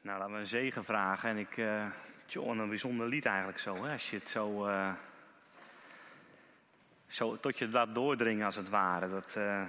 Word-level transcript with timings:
Nou, 0.00 0.18
laten 0.18 0.34
we 0.34 0.40
een 0.40 0.46
zegen 0.46 0.84
vragen. 0.84 1.30
En 1.30 1.36
ik, 1.36 1.56
uh, 1.56 1.84
een 2.34 2.68
bijzonder 2.68 3.06
lied 3.06 3.26
eigenlijk 3.26 3.58
zo. 3.58 3.84
Hè? 3.84 3.92
Als 3.92 4.10
je 4.10 4.16
het 4.16 4.30
zo, 4.30 4.68
uh, 4.68 4.92
zo 7.06 7.36
tot 7.40 7.58
je 7.58 7.68
laat 7.68 7.94
doordringen 7.94 8.44
als 8.44 8.56
het 8.56 8.68
ware. 8.68 9.08
Dat, 9.08 9.34
uh, 9.38 9.62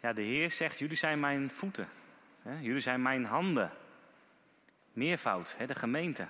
ja, 0.00 0.12
de 0.12 0.22
Heer 0.22 0.50
zegt, 0.50 0.78
jullie 0.78 0.96
zijn 0.96 1.20
mijn 1.20 1.50
voeten. 1.50 1.88
Hè? 2.42 2.58
Jullie 2.60 2.80
zijn 2.80 3.02
mijn 3.02 3.24
handen. 3.24 3.70
Meervoud, 4.92 5.54
hè? 5.58 5.66
de 5.66 5.74
gemeente. 5.74 6.26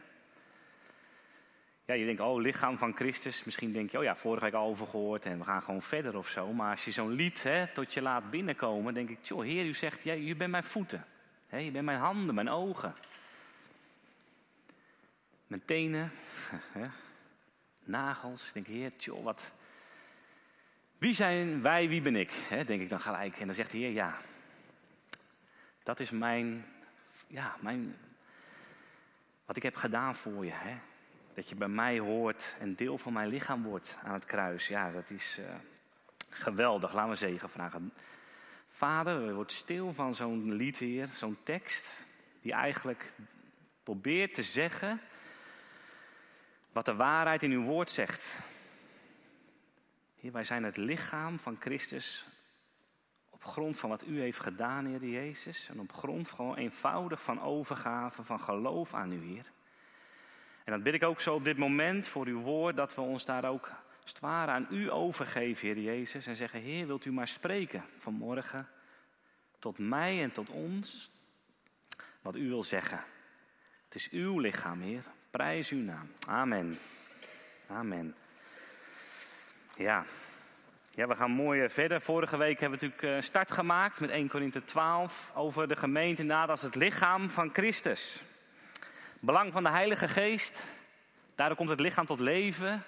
Ja, 1.85 1.95
je 1.95 2.05
denkt, 2.05 2.21
oh, 2.21 2.41
lichaam 2.41 2.79
van 2.79 2.97
Christus. 2.97 3.45
Misschien 3.45 3.73
denk 3.73 3.91
je, 3.91 3.99
oh 3.99 4.05
ja, 4.05 4.17
vorige 4.17 4.45
week 4.45 4.55
al 4.55 4.67
over 4.67 4.87
gehoord 4.87 5.25
en 5.25 5.39
we 5.39 5.45
gaan 5.45 5.63
gewoon 5.63 5.83
verder 5.83 6.17
of 6.17 6.29
zo. 6.29 6.53
Maar 6.53 6.71
als 6.71 6.85
je 6.85 6.91
zo'n 6.91 7.13
lied 7.13 7.43
hè, 7.43 7.67
tot 7.67 7.95
je 7.95 8.03
laat 8.03 8.31
binnenkomen, 8.31 8.95
denk 8.95 9.09
ik, 9.09 9.23
tjoh, 9.23 9.43
Heer, 9.43 9.67
u 9.67 9.75
zegt, 9.75 10.03
ja, 10.03 10.15
u 10.15 10.37
bent 10.37 10.51
mijn 10.51 10.65
voeten. 10.65 11.07
Hè? 11.53 11.59
Je 11.59 11.71
bent 11.71 11.85
mijn 11.85 11.99
handen, 11.99 12.35
mijn 12.35 12.49
ogen. 12.49 12.95
Mijn 15.47 15.65
tenen, 15.65 16.13
nagels. 17.85 18.47
Ik 18.47 18.53
denk, 18.55 18.67
Heer, 18.67 18.97
tjoh, 18.97 19.25
wat... 19.25 19.53
Wie 20.99 21.15
zijn 21.15 21.63
wij, 21.63 21.89
wie 21.89 22.01
ben 22.01 22.17
ik? 22.17 22.33
Denk 22.49 22.83
ik 22.83 22.89
dan 22.89 23.01
gelijk. 23.01 23.39
En 23.39 23.47
dan 23.47 23.55
zegt 23.55 23.71
de 23.71 23.79
Heer, 23.79 23.91
ja, 23.91 24.19
dat 25.83 26.01
is 26.01 26.11
mijn, 26.11 26.65
ja, 27.27 27.57
mijn, 27.61 27.97
wat 29.45 29.57
ik 29.57 29.63
heb 29.63 29.77
gedaan 29.77 30.15
voor 30.15 30.45
je. 30.45 30.55
Hè? 30.55 30.75
Dat 31.35 31.49
je 31.49 31.55
bij 31.55 31.69
mij 31.69 31.99
hoort 31.99 32.57
en 32.59 32.75
deel 32.75 32.99
van 32.99 33.13
mijn 33.13 33.29
lichaam 33.29 33.63
wordt 33.63 33.97
aan 34.03 34.15
het 34.15 34.25
kruis. 34.25 34.69
Ja, 34.69 34.91
dat 34.91 35.11
is 35.11 35.39
uh, 35.39 35.47
geweldig. 36.29 36.93
Laten 36.95 37.11
we 37.11 37.17
zegen 37.17 37.51
vragen. 37.51 37.93
Vader, 38.83 39.27
we 39.27 39.33
wordt 39.33 39.53
stil 39.53 39.93
van 39.93 40.15
zo'n 40.15 40.53
lied 40.53 40.79
hier, 40.79 41.07
zo'n 41.07 41.37
tekst, 41.43 42.05
die 42.41 42.53
eigenlijk 42.53 43.13
probeert 43.83 44.35
te 44.35 44.43
zeggen 44.43 45.01
wat 46.73 46.85
de 46.85 46.95
waarheid 46.95 47.43
in 47.43 47.51
uw 47.51 47.63
woord 47.63 47.91
zegt. 47.91 48.35
Wij 50.21 50.45
zijn 50.45 50.65
het 50.65 50.77
lichaam 50.77 51.39
van 51.39 51.57
Christus 51.61 52.27
op 53.31 53.45
grond 53.45 53.79
van 53.79 53.89
wat 53.89 54.07
u 54.07 54.21
heeft 54.21 54.41
gedaan, 54.41 54.87
Heer 54.87 55.05
Jezus. 55.05 55.69
En 55.69 55.81
op 55.81 55.93
grond 55.93 56.31
gewoon 56.31 56.57
eenvoudig 56.57 57.23
van 57.23 57.43
overgave, 57.43 58.23
van 58.23 58.41
geloof 58.41 58.95
aan 58.95 59.13
u, 59.13 59.25
Heer. 59.27 59.51
En 60.65 60.73
dat 60.73 60.83
bid 60.83 60.95
ik 60.95 61.05
ook 61.05 61.21
zo 61.21 61.35
op 61.35 61.45
dit 61.45 61.59
moment 61.59 62.07
voor 62.07 62.27
uw 62.27 62.41
woord, 62.41 62.77
dat 62.77 62.95
we 62.95 63.01
ons 63.01 63.25
daar 63.25 63.45
ook 63.45 63.73
als 64.03 64.11
het 64.11 64.21
ware 64.21 64.51
aan 64.51 64.67
u 64.71 64.91
overgeven, 64.91 65.69
Heer 65.69 65.79
Jezus. 65.79 66.27
En 66.27 66.37
zeggen, 66.37 66.61
Heer, 66.61 66.87
wilt 66.87 67.05
u 67.05 67.13
maar 67.13 67.29
spreken 67.29 67.85
vanmorgen 67.99 68.69
tot 69.59 69.79
mij 69.79 70.23
en 70.23 70.33
tot 70.33 70.51
ons 70.51 71.11
wat 72.23 72.37
u 72.37 72.49
wil 72.49 72.63
zeggen. 72.63 73.05
Het 73.85 73.95
is 73.95 74.11
uw 74.11 74.39
lichaam, 74.39 74.81
Heer. 74.81 75.05
Prijs 75.31 75.71
uw 75.71 75.83
naam. 75.83 76.13
Amen. 76.27 76.79
Amen. 77.67 78.15
Ja. 79.77 80.05
Ja, 80.91 81.07
we 81.07 81.15
gaan 81.15 81.31
mooi 81.31 81.69
verder. 81.69 82.01
Vorige 82.01 82.37
week 82.37 82.61
hebben 82.61 82.79
we 82.79 82.87
natuurlijk 82.87 83.17
eh, 83.17 83.23
start 83.23 83.53
gemaakt 83.53 84.01
met 84.01 84.11
1 84.11 84.29
Korinthe 84.29 84.65
12 84.65 85.33
over 85.35 85.69
de 85.69 85.77
gemeente 85.77 86.23
nadat 86.23 86.51
als 86.51 86.63
het 86.63 86.75
lichaam 86.75 87.31
van 87.31 87.51
Christus. 87.53 88.23
Belang 89.21 89.53
van 89.53 89.63
de 89.63 89.71
Heilige 89.71 90.09
Geest, 90.09 90.63
daardoor 91.35 91.57
komt 91.57 91.71
het 91.71 91.81
lichaam 91.81 92.07
tot 92.07 92.21
leven. 92.21 92.85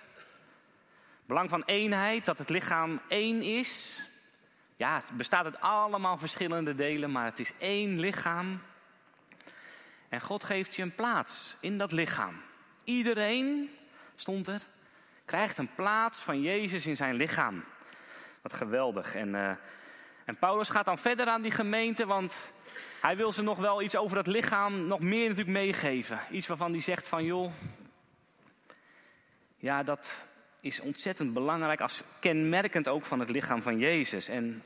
Belang 1.27 1.50
van 1.50 1.62
eenheid, 1.64 2.25
dat 2.25 2.39
het 2.39 2.50
lichaam 2.50 3.00
één 3.08 3.42
is. 3.42 4.00
Ja, 4.77 4.94
het 4.94 5.17
bestaat 5.17 5.44
uit 5.44 5.61
allemaal 5.61 6.19
verschillende 6.19 6.75
delen, 6.75 7.12
maar 7.12 7.25
het 7.25 7.41
is 7.41 7.53
één 7.58 8.00
lichaam. 8.00 8.62
En 10.08 10.20
God 10.20 10.44
geeft 10.44 10.77
je 10.77 10.83
een 10.83 10.94
plaats 10.94 11.56
in 11.61 11.78
dat 11.78 11.92
lichaam. 11.92 12.42
Iedereen, 12.84 13.70
stond 14.14 14.48
er, 14.48 14.61
krijgt 15.25 15.58
een 15.58 15.75
plaats 15.75 16.19
van 16.19 16.41
Jezus 16.41 16.86
in 16.86 16.97
zijn 16.97 17.15
lichaam. 17.15 17.65
Wat 18.43 18.53
geweldig. 18.53 19.15
En, 19.15 19.28
uh, 19.28 19.50
en 20.25 20.37
Paulus 20.38 20.69
gaat 20.69 20.84
dan 20.84 20.99
verder 20.99 21.26
aan 21.26 21.43
die 21.43 21.50
gemeente, 21.50 22.06
want 22.06 22.37
hij 23.00 23.16
wil 23.16 23.32
ze 23.32 23.43
nog 23.43 23.59
wel 23.59 23.82
iets 23.82 23.97
over 23.97 24.16
dat 24.16 24.26
lichaam 24.26 24.87
nog 24.87 25.00
meer 25.00 25.28
natuurlijk 25.28 25.56
meegeven. 25.56 26.20
Iets 26.31 26.47
waarvan 26.47 26.70
hij 26.70 26.81
zegt 26.81 27.06
van 27.06 27.25
joh, 27.25 27.53
ja 29.56 29.82
dat 29.82 30.26
is 30.64 30.80
ontzettend 30.80 31.32
belangrijk 31.32 31.80
als 31.80 32.02
kenmerkend 32.20 32.88
ook 32.88 33.04
van 33.04 33.20
het 33.20 33.30
lichaam 33.30 33.62
van 33.62 33.78
Jezus. 33.78 34.28
En 34.28 34.62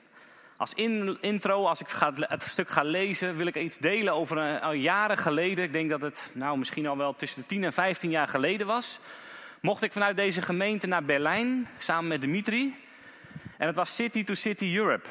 als 0.56 0.74
intro, 1.20 1.66
als 1.66 1.80
ik 1.80 1.86
het 2.18 2.42
stuk 2.42 2.68
ga 2.68 2.82
lezen, 2.82 3.36
wil 3.36 3.46
ik 3.46 3.56
iets 3.56 3.78
delen 3.78 4.12
over 4.12 4.36
een, 4.36 4.60
al 4.60 4.72
jaren 4.72 5.16
geleden. 5.16 5.64
Ik 5.64 5.72
denk 5.72 5.90
dat 5.90 6.00
het 6.00 6.30
nou 6.32 6.58
misschien 6.58 6.86
al 6.86 6.96
wel 6.96 7.14
tussen 7.16 7.40
de 7.40 7.46
10 7.46 7.64
en 7.64 7.72
15 7.72 8.10
jaar 8.10 8.28
geleden 8.28 8.66
was. 8.66 9.00
Mocht 9.60 9.82
ik 9.82 9.92
vanuit 9.92 10.16
deze 10.16 10.42
gemeente 10.42 10.86
naar 10.86 11.04
Berlijn 11.04 11.68
samen 11.78 12.08
met 12.08 12.20
Dimitri. 12.20 12.74
En 13.56 13.66
het 13.66 13.76
was 13.76 13.94
City 13.94 14.24
to 14.24 14.34
City 14.34 14.76
Europe. 14.76 15.08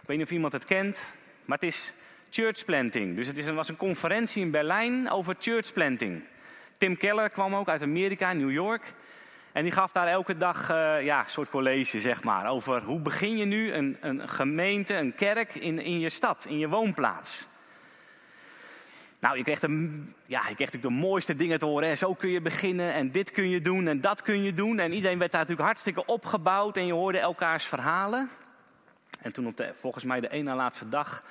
Ik 0.00 0.06
weet 0.06 0.16
niet 0.16 0.26
of 0.26 0.32
iemand 0.32 0.52
het 0.52 0.64
kent, 0.64 1.02
maar 1.44 1.58
het 1.58 1.68
is 1.68 1.92
church 2.30 2.64
planting. 2.64 3.16
Dus 3.16 3.26
het 3.26 3.38
is 3.38 3.50
was 3.50 3.68
een 3.68 3.76
conferentie 3.76 4.42
in 4.42 4.50
Berlijn 4.50 5.10
over 5.10 5.36
church 5.38 5.72
planting. 5.72 6.22
Tim 6.76 6.96
Keller 6.96 7.30
kwam 7.30 7.54
ook 7.54 7.68
uit 7.68 7.82
Amerika, 7.82 8.32
New 8.32 8.50
York. 8.50 8.94
En 9.54 9.62
die 9.62 9.72
gaf 9.72 9.92
daar 9.92 10.06
elke 10.06 10.36
dag 10.36 10.70
uh, 10.70 11.02
ja, 11.02 11.18
een 11.20 11.30
soort 11.30 11.50
college, 11.50 12.00
zeg 12.00 12.22
maar. 12.22 12.46
Over 12.46 12.82
hoe 12.82 13.00
begin 13.00 13.36
je 13.36 13.44
nu 13.44 13.72
een, 13.72 13.96
een 14.00 14.28
gemeente, 14.28 14.94
een 14.94 15.14
kerk 15.14 15.54
in, 15.54 15.78
in 15.78 15.98
je 15.98 16.08
stad, 16.08 16.44
in 16.48 16.58
je 16.58 16.68
woonplaats. 16.68 17.46
Nou, 19.20 19.36
je 19.36 19.42
kreeg, 19.42 19.60
de, 19.60 20.02
ja, 20.26 20.38
je 20.48 20.54
kreeg 20.54 20.72
natuurlijk 20.72 20.94
de 20.94 21.00
mooiste 21.00 21.36
dingen 21.36 21.58
te 21.58 21.64
horen. 21.64 21.88
Hè. 21.88 21.94
Zo 21.94 22.14
kun 22.14 22.30
je 22.30 22.40
beginnen 22.40 22.92
en 22.92 23.10
dit 23.10 23.30
kun 23.30 23.48
je 23.48 23.60
doen 23.60 23.86
en 23.86 24.00
dat 24.00 24.22
kun 24.22 24.42
je 24.42 24.54
doen. 24.54 24.78
En 24.78 24.92
iedereen 24.92 25.18
werd 25.18 25.32
daar 25.32 25.40
natuurlijk 25.40 25.68
hartstikke 25.68 26.06
opgebouwd 26.06 26.76
en 26.76 26.86
je 26.86 26.92
hoorde 26.92 27.18
elkaars 27.18 27.64
verhalen. 27.64 28.30
En 29.22 29.32
toen 29.32 29.46
op 29.46 29.72
volgens 29.74 30.04
mij 30.04 30.20
de 30.20 30.28
ene 30.28 30.54
laatste 30.54 30.88
dag 30.88 31.22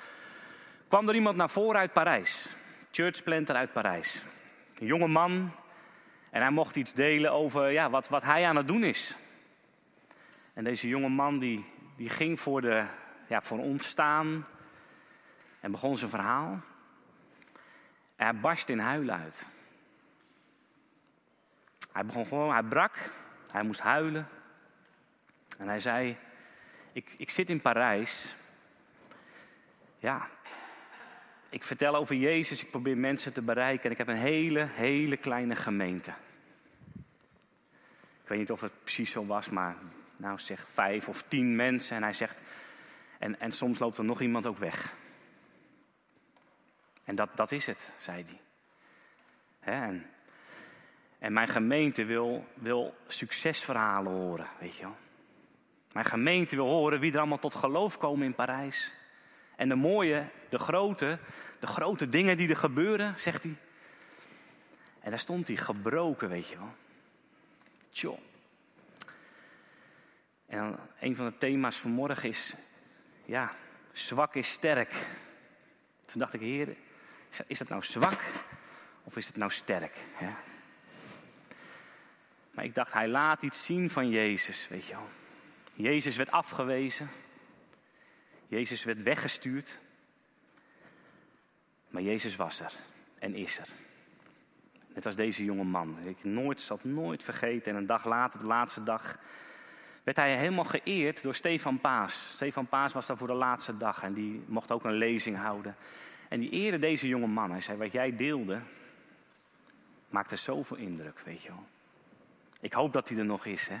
kwam 0.88 1.08
er 1.08 1.14
iemand 1.14 1.36
naar 1.36 1.50
voren 1.50 1.80
uit 1.80 1.92
Parijs. 1.92 2.48
Churchplanter 2.90 3.54
uit 3.54 3.72
Parijs. 3.72 4.22
Een 4.78 4.86
jonge 4.86 5.08
man. 5.08 5.52
En 6.34 6.40
hij 6.40 6.50
mocht 6.50 6.76
iets 6.76 6.92
delen 6.92 7.32
over 7.32 7.70
ja, 7.70 7.90
wat, 7.90 8.08
wat 8.08 8.22
hij 8.22 8.46
aan 8.46 8.56
het 8.56 8.68
doen 8.68 8.84
is. 8.84 9.16
En 10.52 10.64
deze 10.64 10.88
jonge 10.88 11.08
man 11.08 11.38
die, 11.38 11.64
die 11.96 12.08
ging 12.08 12.40
voor, 12.40 12.60
de, 12.60 12.86
ja, 13.28 13.42
voor 13.42 13.58
ons 13.58 13.86
staan 13.86 14.46
en 15.60 15.70
begon 15.70 15.96
zijn 15.96 16.10
verhaal. 16.10 16.60
Hij 18.16 18.34
barst 18.34 18.68
in 18.68 18.78
huilen 18.78 19.16
uit. 19.16 19.46
Hij 21.92 22.04
begon 22.04 22.26
gewoon, 22.26 22.52
hij 22.52 22.62
brak, 22.62 23.10
hij 23.50 23.62
moest 23.62 23.80
huilen. 23.80 24.28
En 25.58 25.68
hij 25.68 25.80
zei, 25.80 26.16
ik, 26.92 27.14
ik 27.16 27.30
zit 27.30 27.50
in 27.50 27.60
Parijs. 27.60 28.34
Ja, 29.98 30.28
ik 31.54 31.64
vertel 31.64 31.94
over 31.94 32.14
Jezus, 32.16 32.62
ik 32.62 32.70
probeer 32.70 32.96
mensen 32.96 33.32
te 33.32 33.42
bereiken 33.42 33.84
en 33.84 33.90
ik 33.90 33.98
heb 33.98 34.08
een 34.08 34.16
hele, 34.16 34.68
hele 34.70 35.16
kleine 35.16 35.56
gemeente. 35.56 36.10
Ik 38.22 38.30
weet 38.30 38.38
niet 38.38 38.50
of 38.50 38.60
het 38.60 38.72
precies 38.82 39.10
zo 39.10 39.26
was, 39.26 39.48
maar 39.48 39.76
nou 40.16 40.38
zeg 40.38 40.68
vijf 40.68 41.08
of 41.08 41.24
tien 41.28 41.56
mensen. 41.56 41.96
En 41.96 42.02
hij 42.02 42.12
zegt, 42.12 42.36
en, 43.18 43.40
en 43.40 43.52
soms 43.52 43.78
loopt 43.78 43.98
er 43.98 44.04
nog 44.04 44.20
iemand 44.20 44.46
ook 44.46 44.56
weg. 44.58 44.94
En 47.04 47.14
dat, 47.14 47.28
dat 47.34 47.52
is 47.52 47.66
het, 47.66 47.94
zei 47.98 48.24
hij. 48.24 48.40
en, 49.74 50.06
en 51.18 51.32
mijn 51.32 51.48
gemeente 51.48 52.04
wil, 52.04 52.46
wil 52.54 52.94
succesverhalen 53.06 54.12
horen, 54.12 54.46
weet 54.60 54.76
je 54.76 54.82
wel. 54.82 54.96
Mijn 55.92 56.06
gemeente 56.06 56.56
wil 56.56 56.68
horen 56.68 57.00
wie 57.00 57.12
er 57.12 57.18
allemaal 57.18 57.38
tot 57.38 57.54
geloof 57.54 57.98
komen 57.98 58.26
in 58.26 58.34
Parijs. 58.34 58.92
En 59.56 59.68
de 59.68 59.74
mooie, 59.74 60.26
de 60.48 60.58
grote, 60.58 61.18
de 61.58 61.66
grote 61.66 62.08
dingen 62.08 62.36
die 62.36 62.48
er 62.48 62.56
gebeuren, 62.56 63.18
zegt 63.18 63.42
hij. 63.42 63.56
En 65.00 65.10
daar 65.10 65.18
stond 65.18 65.48
hij 65.48 65.56
gebroken, 65.56 66.28
weet 66.28 66.48
je 66.48 66.56
wel. 66.56 66.74
Tjoh. 67.90 68.18
En 70.46 70.78
een 71.00 71.16
van 71.16 71.26
de 71.26 71.38
thema's 71.38 71.76
vanmorgen 71.76 72.28
is, 72.28 72.54
ja, 73.24 73.54
zwak 73.92 74.34
is 74.34 74.52
sterk. 74.52 75.06
Toen 76.04 76.20
dacht 76.20 76.34
ik, 76.34 76.40
heer, 76.40 76.76
is 77.46 77.58
het 77.58 77.68
nou 77.68 77.82
zwak 77.82 78.20
of 79.04 79.16
is 79.16 79.26
het 79.26 79.36
nou 79.36 79.50
sterk? 79.50 79.96
Maar 82.50 82.64
ik 82.64 82.74
dacht, 82.74 82.92
hij 82.92 83.08
laat 83.08 83.42
iets 83.42 83.64
zien 83.64 83.90
van 83.90 84.08
Jezus, 84.08 84.68
weet 84.68 84.86
je 84.86 84.92
wel. 84.92 85.08
Jezus 85.72 86.16
werd 86.16 86.30
afgewezen. 86.30 87.08
Jezus 88.54 88.84
werd 88.84 89.02
weggestuurd. 89.02 89.78
Maar 91.88 92.02
Jezus 92.02 92.36
was 92.36 92.60
er 92.60 92.72
en 93.18 93.34
is 93.34 93.58
er. 93.58 93.68
Net 94.94 95.06
als 95.06 95.16
deze 95.16 95.44
jonge 95.44 95.64
man. 95.64 95.98
Ik 96.04 96.24
nooit, 96.24 96.60
zal 96.60 96.76
het 96.76 96.84
nooit 96.84 97.22
vergeten. 97.22 97.72
En 97.72 97.78
een 97.78 97.86
dag 97.86 98.04
later, 98.04 98.40
de 98.40 98.46
laatste 98.46 98.82
dag, 98.82 99.18
werd 100.02 100.16
hij 100.16 100.36
helemaal 100.36 100.64
geëerd 100.64 101.22
door 101.22 101.34
Stefan 101.34 101.80
Paas. 101.80 102.30
Stefan 102.34 102.66
Paas 102.66 102.92
was 102.92 103.06
daar 103.06 103.16
voor 103.16 103.26
de 103.26 103.32
laatste 103.32 103.76
dag 103.76 104.02
en 104.02 104.12
die 104.12 104.42
mocht 104.46 104.70
ook 104.70 104.84
een 104.84 104.98
lezing 104.98 105.36
houden. 105.36 105.76
En 106.28 106.40
die 106.40 106.50
eerde 106.50 106.78
deze 106.78 107.08
jonge 107.08 107.26
man. 107.26 107.50
Hij 107.50 107.60
zei, 107.60 107.78
wat 107.78 107.92
jij 107.92 108.16
deelde, 108.16 108.60
maakte 110.10 110.36
zoveel 110.36 110.76
indruk, 110.76 111.20
weet 111.20 111.42
je 111.42 111.48
wel. 111.48 111.66
Ik 112.60 112.72
hoop 112.72 112.92
dat 112.92 113.08
hij 113.08 113.18
er 113.18 113.24
nog 113.24 113.46
is, 113.46 113.68
hè, 113.68 113.76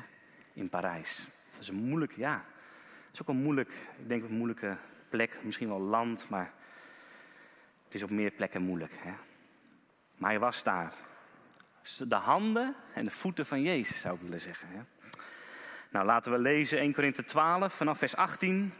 in 0.52 0.68
Parijs. 0.68 1.26
Dat 1.50 1.60
is 1.60 1.68
een 1.68 1.74
moeilijk, 1.88 2.12
ja. 2.16 2.44
Is 3.14 3.22
ook 3.22 3.28
een 3.28 3.42
moeilijk, 3.42 3.88
ik 3.98 4.08
denk 4.08 4.22
een 4.22 4.36
moeilijke 4.36 4.76
plek, 5.08 5.38
misschien 5.42 5.68
wel 5.68 5.80
land, 5.80 6.28
maar 6.28 6.52
het 7.84 7.94
is 7.94 8.02
op 8.02 8.10
meer 8.10 8.30
plekken 8.30 8.62
moeilijk. 8.62 8.92
Hè? 8.96 9.12
Maar 10.16 10.30
hij 10.30 10.38
was 10.38 10.62
daar. 10.62 10.92
De 11.98 12.14
handen 12.14 12.74
en 12.94 13.04
de 13.04 13.10
voeten 13.10 13.46
van 13.46 13.62
Jezus, 13.62 14.00
zou 14.00 14.14
ik 14.14 14.20
willen 14.20 14.40
zeggen. 14.40 14.68
Hè? 14.68 14.80
Nou, 15.90 16.06
laten 16.06 16.32
we 16.32 16.38
lezen 16.38 16.78
1 16.78 16.94
Korinthe 16.94 17.24
12 17.24 17.74
vanaf 17.74 17.98
vers 17.98 18.16
18 18.16 18.72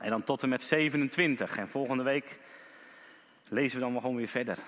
en 0.00 0.10
dan 0.10 0.24
tot 0.24 0.42
en 0.42 0.48
met 0.48 0.62
27. 0.62 1.56
En 1.58 1.68
volgende 1.68 2.02
week 2.02 2.38
lezen 3.48 3.78
we 3.78 3.84
dan 3.84 4.00
gewoon 4.00 4.16
weer 4.16 4.28
verder. 4.28 4.58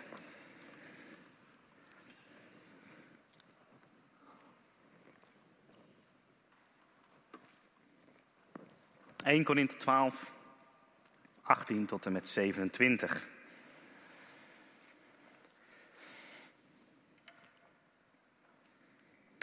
1 9.23 9.45
Korinthe 9.45 9.77
12, 9.77 10.33
18 11.43 11.87
tot 11.87 12.07
en 12.07 12.13
met 12.13 12.29
27. 12.29 13.27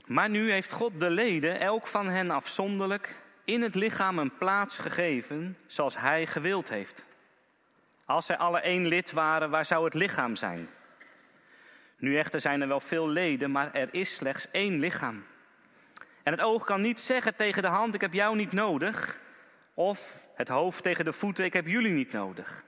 Maar 0.05 0.29
nu 0.29 0.51
heeft 0.51 0.71
God 0.71 0.99
de 0.99 1.09
leden, 1.09 1.59
elk 1.59 1.87
van 1.87 2.07
hen 2.09 2.31
afzonderlijk, 2.31 3.15
in 3.43 3.61
het 3.61 3.75
lichaam 3.75 4.19
een 4.19 4.37
plaats 4.37 4.77
gegeven 4.77 5.57
zoals 5.67 5.97
Hij 5.97 6.25
gewild 6.25 6.69
heeft. 6.69 7.05
Als 8.05 8.25
zij 8.25 8.37
alle 8.37 8.59
één 8.59 8.87
lid 8.87 9.11
waren, 9.11 9.49
waar 9.49 9.65
zou 9.65 9.85
het 9.85 9.93
lichaam 9.93 10.35
zijn? 10.35 10.69
Nu 11.97 12.17
echter 12.17 12.41
zijn 12.41 12.61
er 12.61 12.67
wel 12.67 12.79
veel 12.79 13.09
leden, 13.09 13.51
maar 13.51 13.73
er 13.73 13.87
is 13.91 14.15
slechts 14.15 14.51
één 14.51 14.79
lichaam. 14.79 15.25
En 16.23 16.31
het 16.31 16.41
oog 16.41 16.65
kan 16.65 16.81
niet 16.81 16.99
zeggen 16.99 17.35
tegen 17.35 17.61
de 17.61 17.67
hand: 17.67 17.95
Ik 17.95 18.01
heb 18.01 18.13
jou 18.13 18.35
niet 18.35 18.51
nodig. 18.51 19.19
Of 19.79 20.27
het 20.33 20.47
hoofd 20.47 20.83
tegen 20.83 21.05
de 21.05 21.13
voeten: 21.13 21.45
Ik 21.45 21.53
heb 21.53 21.67
jullie 21.67 21.91
niet 21.91 22.11
nodig. 22.11 22.63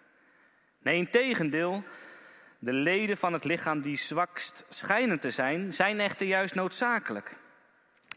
Nee, 0.82 0.98
in 0.98 1.10
tegendeel, 1.10 1.84
de 2.60 2.74
leden 2.74 3.18
van 3.18 3.34
het 3.34 3.44
lichaam 3.44 3.82
die 3.82 3.98
zwakst 3.98 4.66
schijnen 4.70 5.20
te 5.20 5.32
zijn, 5.32 5.74
zijn 5.74 6.00
echter 6.00 6.28
juist 6.28 6.56
noodzakelijk. 6.56 7.38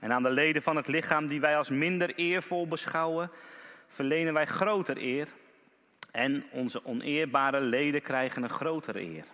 En 0.00 0.12
aan 0.12 0.22
de 0.22 0.30
leden 0.30 0.62
van 0.62 0.76
het 0.76 0.86
lichaam 0.86 1.26
die 1.26 1.40
wij 1.40 1.56
als 1.56 1.68
minder 1.70 2.14
eervol 2.14 2.68
beschouwen, 2.68 3.30
verlenen 3.88 4.32
wij 4.34 4.46
groter 4.46 4.96
eer. 4.96 5.28
En 6.12 6.44
onze 6.50 6.84
oneerbare 6.84 7.60
leden 7.60 8.02
krijgen 8.02 8.42
een 8.42 8.50
grotere 8.50 9.00
eer. 9.00 9.24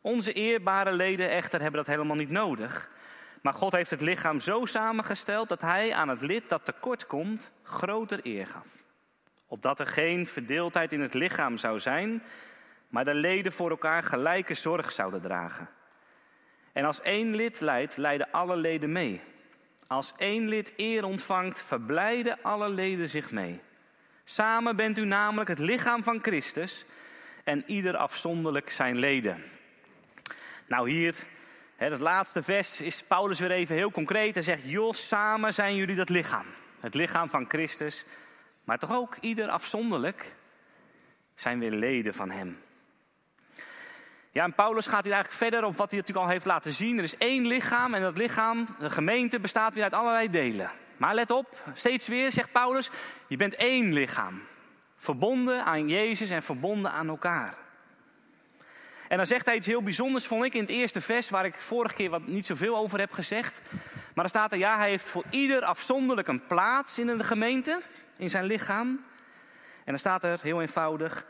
Onze 0.00 0.32
eerbare 0.32 0.92
leden 0.92 1.30
echter 1.30 1.60
hebben 1.60 1.84
dat 1.84 1.94
helemaal 1.94 2.16
niet 2.16 2.30
nodig. 2.30 2.90
Maar 3.42 3.54
God 3.54 3.72
heeft 3.72 3.90
het 3.90 4.00
lichaam 4.00 4.40
zo 4.40 4.64
samengesteld 4.64 5.48
dat 5.48 5.60
hij 5.60 5.94
aan 5.94 6.08
het 6.08 6.20
lid 6.20 6.48
dat 6.48 6.64
tekort 6.64 7.06
komt 7.06 7.52
groter 7.62 8.20
eer 8.22 8.46
gaf. 8.46 8.66
Opdat 9.46 9.80
er 9.80 9.86
geen 9.86 10.26
verdeeldheid 10.26 10.92
in 10.92 11.00
het 11.00 11.14
lichaam 11.14 11.56
zou 11.56 11.78
zijn, 11.78 12.22
maar 12.88 13.04
de 13.04 13.14
leden 13.14 13.52
voor 13.52 13.70
elkaar 13.70 14.02
gelijke 14.02 14.54
zorg 14.54 14.92
zouden 14.92 15.20
dragen. 15.20 15.68
En 16.72 16.84
als 16.84 17.00
één 17.00 17.34
lid 17.34 17.60
lijdt, 17.60 17.96
lijden 17.96 18.30
alle 18.30 18.56
leden 18.56 18.92
mee. 18.92 19.20
Als 19.86 20.12
één 20.16 20.48
lid 20.48 20.72
eer 20.76 21.04
ontvangt, 21.04 21.60
verblijden 21.60 22.38
alle 22.42 22.68
leden 22.68 23.08
zich 23.08 23.30
mee. 23.30 23.60
Samen 24.24 24.76
bent 24.76 24.98
u 24.98 25.04
namelijk 25.04 25.48
het 25.48 25.58
lichaam 25.58 26.02
van 26.02 26.18
Christus 26.22 26.84
en 27.44 27.62
ieder 27.66 27.96
afzonderlijk 27.96 28.70
zijn 28.70 28.98
leden. 28.98 29.44
Nou, 30.66 30.90
hier, 30.90 31.14
het 31.90 32.00
laatste 32.00 32.42
vers, 32.42 32.80
is 32.80 33.02
Paulus 33.08 33.38
weer 33.38 33.50
even 33.50 33.76
heel 33.76 33.90
concreet. 33.90 34.34
Hij 34.34 34.42
zegt: 34.42 34.62
Joh, 34.64 34.92
samen 34.92 35.54
zijn 35.54 35.76
jullie 35.76 35.96
dat 35.96 36.08
lichaam. 36.08 36.46
Het 36.80 36.94
lichaam 36.94 37.28
van 37.28 37.44
Christus. 37.48 38.04
Maar 38.64 38.78
toch 38.78 38.92
ook 38.92 39.16
ieder 39.20 39.48
afzonderlijk 39.48 40.34
zijn 41.34 41.58
weer 41.58 41.70
leden 41.70 42.14
van 42.14 42.30
hem. 42.30 42.58
Ja, 44.30 44.44
en 44.44 44.54
Paulus 44.54 44.86
gaat 44.86 45.04
hier 45.04 45.12
eigenlijk 45.12 45.42
verder 45.42 45.64
op 45.64 45.76
wat 45.76 45.90
hij 45.90 45.98
natuurlijk 45.98 46.26
al 46.26 46.32
heeft 46.32 46.46
laten 46.46 46.72
zien. 46.72 46.98
Er 46.98 47.04
is 47.04 47.16
één 47.16 47.46
lichaam 47.46 47.94
en 47.94 48.02
dat 48.02 48.16
lichaam, 48.16 48.66
de 48.78 48.90
gemeente, 48.90 49.40
bestaat 49.40 49.74
weer 49.74 49.82
uit 49.82 49.92
allerlei 49.92 50.30
delen. 50.30 50.70
Maar 50.96 51.14
let 51.14 51.30
op, 51.30 51.56
steeds 51.74 52.06
weer 52.06 52.32
zegt 52.32 52.52
Paulus, 52.52 52.90
je 53.26 53.36
bent 53.36 53.54
één 53.54 53.92
lichaam. 53.92 54.42
Verbonden 54.96 55.64
aan 55.64 55.88
Jezus 55.88 56.30
en 56.30 56.42
verbonden 56.42 56.92
aan 56.92 57.08
elkaar. 57.08 57.54
En 59.12 59.18
dan 59.18 59.26
zegt 59.26 59.46
hij 59.46 59.56
iets 59.56 59.66
heel 59.66 59.82
bijzonders, 59.82 60.26
vond 60.26 60.44
ik, 60.44 60.54
in 60.54 60.60
het 60.60 60.70
eerste 60.70 61.00
vers, 61.00 61.30
waar 61.30 61.44
ik 61.44 61.54
vorige 61.54 61.94
keer 61.94 62.10
wat 62.10 62.26
niet 62.26 62.46
zoveel 62.46 62.76
over 62.76 62.98
heb 62.98 63.12
gezegd. 63.12 63.62
Maar 63.90 64.10
dan 64.14 64.28
staat 64.28 64.52
er, 64.52 64.58
ja, 64.58 64.76
hij 64.76 64.88
heeft 64.88 65.08
voor 65.08 65.24
ieder 65.30 65.62
afzonderlijk 65.62 66.28
een 66.28 66.46
plaats 66.46 66.98
in 66.98 67.06
de 67.06 67.24
gemeente, 67.24 67.80
in 68.16 68.30
zijn 68.30 68.44
lichaam. 68.44 68.88
En 69.76 69.84
dan 69.84 69.98
staat 69.98 70.24
er 70.24 70.38
heel 70.42 70.60
eenvoudig, 70.60 71.26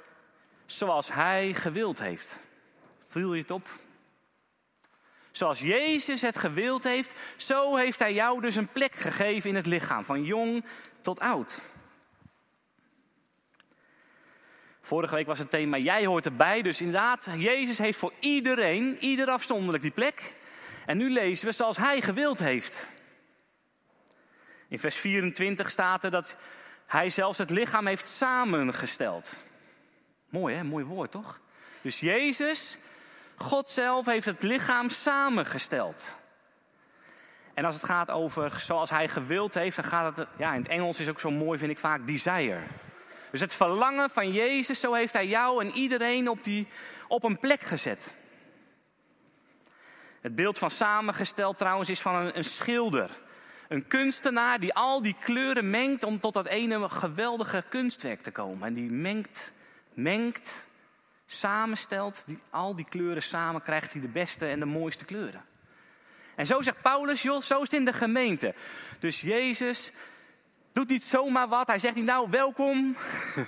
zoals 0.67 1.13
hij 1.13 1.55
gewild 1.55 2.01
heeft. 2.01 2.41
Viel 3.07 3.35
je 3.35 3.41
het 3.41 3.51
op? 3.51 3.69
Zoals 5.31 5.61
Jezus 5.61 6.21
het 6.21 6.39
gewild 6.39 6.85
heeft, 6.85 7.15
zo 7.37 7.77
heeft 7.77 7.99
Hij 7.99 8.13
jou 8.13 8.41
dus 8.41 8.57
een 8.57 8.73
plek 8.73 8.95
gegeven 8.95 9.51
in 9.51 9.57
het 9.57 9.67
lichaam, 9.67 10.05
van 10.05 10.25
jong 10.25 10.65
tot 11.01 11.21
oud. 11.21 11.61
Vorige 14.83 15.15
week 15.15 15.27
was 15.27 15.39
het 15.39 15.51
thema 15.51 15.77
Jij 15.77 16.07
hoort 16.07 16.27
erbij. 16.27 16.63
Dus 16.63 16.81
inderdaad, 16.81 17.27
Jezus 17.37 17.79
heeft 17.79 17.99
voor 17.99 18.13
iedereen, 18.21 18.97
ieder 19.01 19.29
afzonderlijk 19.29 19.83
die 19.83 19.93
plek. 19.93 20.35
En 20.87 20.97
nu 20.97 21.11
lezen 21.11 21.47
we 21.47 21.53
zoals 21.53 21.77
Hij 21.77 22.01
gewild 22.01 22.39
heeft. 22.39 22.87
In 24.69 24.79
vers 24.79 24.97
24 24.97 25.71
staat 25.71 26.05
er 26.05 26.11
dat 26.11 26.37
Hij 26.87 27.11
zelfs 27.11 27.39
het 27.39 27.51
lichaam 27.51 27.87
heeft 27.87 28.09
samengesteld. 28.09 29.33
Mooi 30.29 30.55
hè, 30.55 30.65
mooi 30.65 30.85
woord 30.85 31.11
toch? 31.11 31.41
Dus 31.81 32.01
Jezus 32.01 32.79
God 33.37 33.71
zelf 33.71 34.07
heeft 34.07 34.27
het 34.27 34.43
lichaam 34.43 34.89
samengesteld. 34.89 36.17
En 37.55 37.65
als 37.65 37.75
het 37.75 37.85
gaat 37.85 38.11
over 38.11 38.61
zoals 38.61 38.91
hij 38.91 39.09
gewild 39.09 39.55
heeft, 39.55 39.77
dan 39.77 39.85
gaat 39.85 40.17
het, 40.17 40.29
ja, 40.37 40.55
in 40.55 40.63
het 40.63 40.71
Engels 40.71 41.01
is 41.01 41.09
ook 41.09 41.21
zo 41.21 41.31
mooi, 41.31 41.59
vind 41.59 41.71
ik 41.71 41.79
vaak, 41.79 42.07
desire. 42.07 42.61
Dus 43.33 43.41
het 43.41 43.55
verlangen 43.55 44.11
van 44.11 44.33
Jezus, 44.33 44.81
zo 44.81 44.93
heeft 44.93 45.13
hij 45.13 45.27
jou 45.27 45.65
en 45.65 45.71
iedereen 45.71 46.29
op, 46.29 46.45
die, 46.45 46.67
op 47.09 47.25
een 47.25 47.39
plek 47.39 47.61
gezet. 47.61 48.15
Het 50.21 50.35
beeld 50.35 50.59
van 50.59 50.71
samengesteld 50.71 51.59
trouwens 51.59 51.89
is 51.89 52.01
van 52.01 52.15
een, 52.15 52.37
een 52.37 52.45
schilder. 52.45 53.11
Een 53.69 53.87
kunstenaar 53.87 54.61
die 54.61 54.75
al 54.75 55.03
die 55.03 55.17
kleuren 55.21 55.71
mengt 55.71 56.05
om 56.05 56.21
tot 56.21 56.35
dat 56.35 56.47
ene 56.47 56.89
geweldige 56.89 57.65
kunstwerk 57.69 58.23
te 58.23 58.31
komen. 58.31 58.69
En 58.69 58.75
die 58.75 58.91
mengt, 58.91 59.53
mengt 59.95 60.67
samenstelt, 61.27 62.23
die, 62.27 62.39
al 62.51 62.77
die 62.77 62.87
kleuren 62.89 63.23
samen, 63.23 63.63
krijgt 63.63 63.93
hij 63.93 64.01
de 64.01 64.09
beste 64.09 64.47
en 64.47 64.59
de 64.59 64.67
mooiste 64.67 65.05
kleuren. 65.05 65.45
En 66.35 66.47
zo 66.47 66.63
zegt 66.63 66.83
Paulus, 66.83 67.23
joh, 67.23 67.43
zo 67.43 67.57
is 67.57 67.63
het 67.63 67.73
in 67.73 67.85
de 67.85 67.93
gemeente. 67.93 68.55
Dus 68.99 69.21
Jezus 69.21 69.93
doet 70.73 70.89
niet 70.89 71.05
zomaar 71.05 71.49
wat. 71.49 71.67
Hij 71.67 71.79
zegt 71.79 71.95
niet, 71.95 72.05
nou, 72.05 72.31
welkom. 72.31 72.97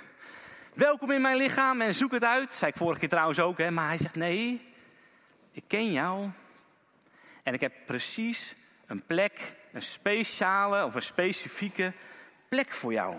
welkom 0.73 1.11
in 1.11 1.21
mijn 1.21 1.37
lichaam 1.37 1.81
en 1.81 1.95
zoek 1.95 2.11
het 2.11 2.23
uit. 2.23 2.53
Zei 2.53 2.71
ik 2.71 2.77
vorige 2.77 2.99
keer 2.99 3.09
trouwens 3.09 3.39
ook, 3.39 3.57
hè. 3.57 3.71
Maar 3.71 3.87
hij 3.87 3.97
zegt, 3.97 4.15
nee, 4.15 4.73
ik 5.51 5.63
ken 5.67 5.91
jou. 5.91 6.29
En 7.43 7.53
ik 7.53 7.61
heb 7.61 7.73
precies 7.85 8.55
een 8.85 9.03
plek, 9.05 9.55
een 9.71 9.81
speciale 9.81 10.85
of 10.85 10.95
een 10.95 11.01
specifieke 11.01 11.93
plek 12.49 12.71
voor 12.71 12.93
jou. 12.93 13.15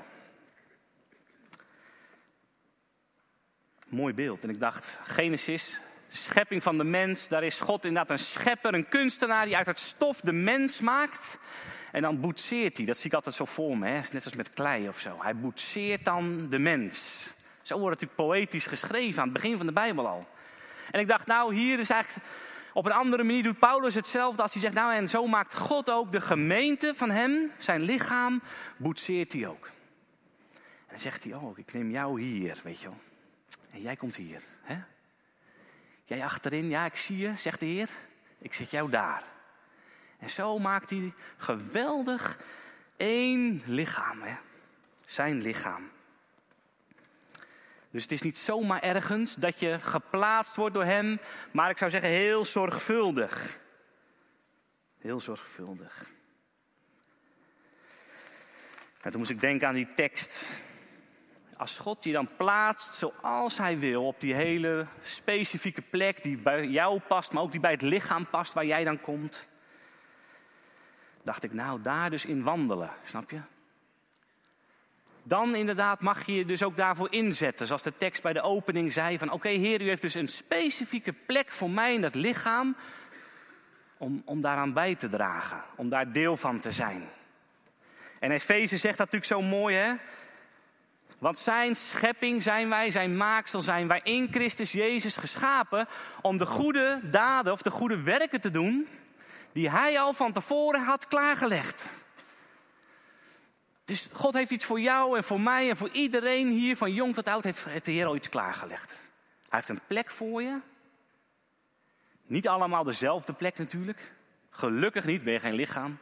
Mooi 3.86 4.14
beeld. 4.14 4.44
En 4.44 4.50
ik 4.50 4.60
dacht, 4.60 4.98
Genesis, 5.04 5.80
schepping 6.08 6.62
van 6.62 6.78
de 6.78 6.84
mens, 6.84 7.28
daar 7.28 7.44
is 7.44 7.58
God 7.58 7.84
inderdaad 7.84 8.10
een 8.10 8.24
schepper, 8.24 8.74
een 8.74 8.88
kunstenaar 8.88 9.44
die 9.44 9.56
uit 9.56 9.66
het 9.66 9.80
stof 9.80 10.20
de 10.20 10.32
mens 10.32 10.80
maakt. 10.80 11.38
En 11.92 12.02
dan 12.02 12.20
boetseert 12.20 12.76
hij, 12.76 12.86
dat 12.86 12.96
zie 12.96 13.06
ik 13.06 13.14
altijd 13.14 13.34
zo 13.34 13.44
voor 13.44 13.78
me, 13.78 13.88
hè? 13.88 14.00
net 14.12 14.24
als 14.24 14.34
met 14.34 14.50
klei 14.50 14.88
of 14.88 14.98
zo. 14.98 15.16
Hij 15.20 15.36
boetseert 15.36 16.04
dan 16.04 16.48
de 16.48 16.58
mens. 16.58 17.26
Zo 17.62 17.78
wordt 17.78 18.00
het 18.00 18.10
natuurlijk 18.10 18.38
poëtisch 18.38 18.66
geschreven 18.66 19.18
aan 19.18 19.28
het 19.28 19.32
begin 19.32 19.56
van 19.56 19.66
de 19.66 19.72
Bijbel 19.72 20.08
al. 20.08 20.28
En 20.90 21.00
ik 21.00 21.08
dacht, 21.08 21.26
nou, 21.26 21.54
hier 21.54 21.78
is 21.78 21.90
eigenlijk 21.90 22.26
op 22.72 22.86
een 22.86 22.92
andere 22.92 23.22
manier 23.22 23.42
doet 23.42 23.58
Paulus 23.58 23.94
hetzelfde 23.94 24.42
als 24.42 24.52
hij 24.52 24.60
zegt, 24.62 24.74
nou, 24.74 24.94
en 24.94 25.08
zo 25.08 25.26
maakt 25.26 25.54
God 25.54 25.90
ook 25.90 26.12
de 26.12 26.20
gemeente 26.20 26.92
van 26.96 27.10
hem, 27.10 27.52
zijn 27.58 27.80
lichaam, 27.80 28.42
boetseert 28.76 29.32
hij 29.32 29.46
ook. 29.46 29.66
En 30.54 30.92
dan 30.92 30.98
zegt 30.98 31.24
hij, 31.24 31.34
oh, 31.34 31.58
ik 31.58 31.72
neem 31.72 31.90
jou 31.90 32.20
hier, 32.20 32.60
weet 32.62 32.80
je 32.80 32.88
wel. 32.88 32.98
En 33.70 33.80
jij 33.80 33.96
komt 33.96 34.16
hier. 34.16 34.42
Hè? 34.62 34.76
Jij 36.04 36.24
achterin, 36.24 36.68
ja, 36.68 36.84
ik 36.84 36.96
zie 36.96 37.16
je, 37.16 37.36
zegt 37.36 37.60
de 37.60 37.66
Heer. 37.66 37.88
Ik 38.38 38.54
zet 38.54 38.70
jou 38.70 38.90
daar. 38.90 39.22
En 40.18 40.30
zo 40.30 40.58
maakt 40.58 40.90
hij 40.90 41.12
geweldig 41.36 42.38
één 42.96 43.62
lichaam. 43.66 44.22
Hè? 44.22 44.36
Zijn 45.04 45.42
lichaam. 45.42 45.90
Dus 47.90 48.02
het 48.02 48.12
is 48.12 48.22
niet 48.22 48.38
zomaar 48.38 48.82
ergens 48.82 49.34
dat 49.34 49.60
je 49.60 49.78
geplaatst 49.78 50.56
wordt 50.56 50.74
door 50.74 50.84
Hem, 50.84 51.18
maar 51.50 51.70
ik 51.70 51.78
zou 51.78 51.90
zeggen 51.90 52.10
heel 52.10 52.44
zorgvuldig. 52.44 53.60
Heel 54.98 55.20
zorgvuldig. 55.20 56.10
En 59.00 59.10
toen 59.10 59.20
moest 59.20 59.30
ik 59.30 59.40
denken 59.40 59.68
aan 59.68 59.74
die 59.74 59.94
tekst. 59.94 60.38
Als 61.56 61.78
God 61.78 62.04
je 62.04 62.12
dan 62.12 62.30
plaatst 62.36 62.94
zoals 62.94 63.58
Hij 63.58 63.78
wil, 63.78 64.06
op 64.06 64.20
die 64.20 64.34
hele 64.34 64.86
specifieke 65.02 65.82
plek 65.82 66.22
die 66.22 66.36
bij 66.36 66.66
jou 66.66 67.00
past, 67.00 67.32
maar 67.32 67.42
ook 67.42 67.52
die 67.52 67.60
bij 67.60 67.72
het 67.72 67.82
lichaam 67.82 68.28
past 68.28 68.52
waar 68.52 68.66
jij 68.66 68.84
dan 68.84 69.00
komt, 69.00 69.48
dacht 71.26 71.42
ik, 71.42 71.52
nou 71.52 71.82
daar 71.82 72.10
dus 72.10 72.24
in 72.24 72.42
wandelen, 72.42 72.90
snap 73.04 73.30
je? 73.30 73.40
Dan 75.22 75.54
inderdaad 75.54 76.00
mag 76.00 76.26
je 76.26 76.34
je 76.34 76.44
dus 76.44 76.62
ook 76.62 76.76
daarvoor 76.76 77.12
inzetten. 77.12 77.66
Zoals 77.66 77.82
de 77.82 77.96
tekst 77.96 78.22
bij 78.22 78.32
de 78.32 78.42
opening 78.42 78.92
zei: 78.92 79.18
van 79.18 79.30
oké, 79.30 79.48
Heer, 79.48 79.80
u 79.80 79.88
heeft 79.88 80.02
dus 80.02 80.14
een 80.14 80.28
specifieke 80.28 81.12
plek 81.12 81.52
voor 81.52 81.70
mij 81.70 81.94
in 81.94 82.00
dat 82.00 82.14
lichaam. 82.14 82.76
Om, 83.98 84.22
om 84.24 84.40
daaraan 84.40 84.72
bij 84.72 84.94
te 84.94 85.08
dragen, 85.08 85.62
om 85.76 85.88
daar 85.88 86.12
deel 86.12 86.36
van 86.36 86.60
te 86.60 86.70
zijn. 86.70 87.08
En 88.18 88.30
Efeze 88.30 88.76
zegt 88.76 88.98
dat 88.98 89.12
natuurlijk 89.12 89.32
zo 89.32 89.48
mooi, 89.56 89.76
hè? 89.76 89.94
Want 91.18 91.38
zijn 91.38 91.76
schepping 91.76 92.42
zijn 92.42 92.68
wij, 92.68 92.90
zijn 92.90 93.16
maaksel 93.16 93.62
zijn 93.62 93.88
wij 93.88 94.00
in 94.02 94.28
Christus 94.30 94.72
Jezus 94.72 95.16
geschapen 95.16 95.88
om 96.20 96.38
de 96.38 96.46
goede 96.46 97.00
daden 97.02 97.52
of 97.52 97.62
de 97.62 97.70
goede 97.70 98.02
werken 98.02 98.40
te 98.40 98.50
doen 98.50 98.86
die 99.56 99.70
hij 99.70 100.00
al 100.00 100.12
van 100.12 100.32
tevoren 100.32 100.84
had 100.84 101.06
klaargelegd. 101.06 101.84
Dus 103.84 104.08
God 104.12 104.34
heeft 104.34 104.50
iets 104.50 104.64
voor 104.64 104.80
jou 104.80 105.16
en 105.16 105.24
voor 105.24 105.40
mij 105.40 105.70
en 105.70 105.76
voor 105.76 105.88
iedereen 105.92 106.50
hier, 106.50 106.76
van 106.76 106.92
jong 106.92 107.14
tot 107.14 107.28
oud, 107.28 107.44
heeft 107.44 107.84
de 107.84 107.92
Heer 107.92 108.06
al 108.06 108.16
iets 108.16 108.28
klaargelegd. 108.28 108.90
Hij 108.90 108.98
heeft 109.48 109.68
een 109.68 109.80
plek 109.86 110.10
voor 110.10 110.42
je. 110.42 110.58
Niet 112.26 112.48
allemaal 112.48 112.84
dezelfde 112.84 113.32
plek 113.32 113.58
natuurlijk. 113.58 114.12
Gelukkig 114.50 115.04
niet, 115.04 115.22
ben 115.22 115.32
je 115.32 115.40
geen 115.40 115.54
lichaam. 115.54 115.98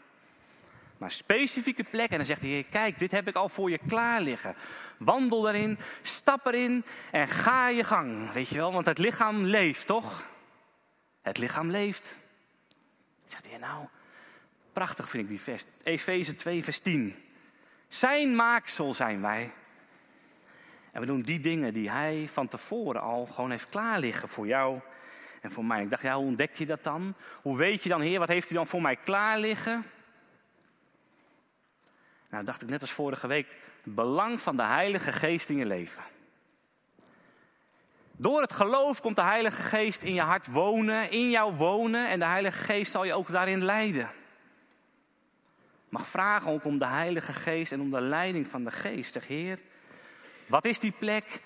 Maar 0.98 1.10
specifieke 1.10 1.84
plek. 1.84 2.10
En 2.10 2.16
dan 2.16 2.26
zegt 2.26 2.40
de 2.40 2.46
Heer, 2.46 2.64
kijk, 2.64 2.98
dit 2.98 3.10
heb 3.10 3.28
ik 3.28 3.36
al 3.36 3.48
voor 3.48 3.70
je 3.70 3.78
klaar 3.86 4.20
liggen. 4.20 4.54
Wandel 4.98 5.42
daarin, 5.42 5.78
stap 6.02 6.46
erin 6.46 6.84
en 7.10 7.28
ga 7.28 7.68
je 7.68 7.84
gang. 7.84 8.32
Weet 8.32 8.48
je 8.48 8.56
wel, 8.56 8.72
want 8.72 8.86
het 8.86 8.98
lichaam 8.98 9.42
leeft, 9.42 9.86
toch? 9.86 10.28
Het 11.22 11.38
lichaam 11.38 11.70
leeft. 11.70 12.22
De 13.42 13.48
Heer, 13.48 13.58
nou, 13.58 13.86
prachtig 14.72 15.08
vind 15.08 15.22
ik 15.22 15.28
die 15.28 15.40
vers. 15.40 15.64
Efeze 15.82 16.34
2, 16.34 16.64
vers 16.64 16.78
10. 16.78 17.14
Zijn 17.88 18.36
maaksel 18.36 18.94
zijn 18.94 19.20
wij. 19.20 19.52
En 20.92 21.00
we 21.00 21.06
doen 21.06 21.22
die 21.22 21.40
dingen 21.40 21.74
die 21.74 21.90
hij 21.90 22.28
van 22.32 22.48
tevoren 22.48 23.00
al 23.00 23.26
gewoon 23.26 23.50
heeft 23.50 23.68
klaar 23.68 24.00
liggen 24.00 24.28
voor 24.28 24.46
jou 24.46 24.80
en 25.40 25.50
voor 25.50 25.64
mij. 25.64 25.82
Ik 25.82 25.90
dacht, 25.90 26.02
ja, 26.02 26.16
hoe 26.16 26.26
ontdek 26.26 26.56
je 26.56 26.66
dat 26.66 26.84
dan? 26.84 27.14
Hoe 27.42 27.56
weet 27.56 27.82
je 27.82 27.88
dan, 27.88 28.00
Heer, 28.00 28.18
wat 28.18 28.28
heeft 28.28 28.50
u 28.50 28.54
dan 28.54 28.66
voor 28.66 28.82
mij 28.82 28.96
klaar 28.96 29.38
liggen? 29.38 29.84
Nou, 32.30 32.44
dacht 32.44 32.62
ik 32.62 32.68
net 32.68 32.80
als 32.80 32.92
vorige 32.92 33.26
week, 33.26 33.46
het 33.82 33.94
belang 33.94 34.40
van 34.40 34.56
de 34.56 34.62
Heilige 34.62 35.12
Geest 35.12 35.48
in 35.48 35.56
je 35.56 35.66
leven. 35.66 36.02
Door 38.16 38.40
het 38.40 38.52
geloof 38.52 39.00
komt 39.00 39.16
de 39.16 39.22
Heilige 39.22 39.62
Geest 39.62 40.02
in 40.02 40.14
je 40.14 40.20
hart 40.20 40.46
wonen, 40.46 41.10
in 41.10 41.30
jou 41.30 41.54
wonen 41.54 42.08
en 42.08 42.18
de 42.18 42.24
Heilige 42.24 42.58
Geest 42.58 42.92
zal 42.92 43.04
je 43.04 43.14
ook 43.14 43.30
daarin 43.30 43.64
leiden 43.64 44.10
mag 45.94 46.06
vragen 46.06 46.50
ook 46.50 46.64
om 46.64 46.78
de 46.78 46.86
Heilige 46.86 47.32
Geest 47.32 47.72
en 47.72 47.80
om 47.80 47.90
de 47.90 48.00
leiding 48.00 48.46
van 48.46 48.64
de 48.64 48.70
Geest. 48.70 49.12
Zeg, 49.12 49.26
Heer, 49.26 49.58
wat 50.46 50.64
is 50.64 50.78
die 50.78 50.90
plek? 50.90 51.40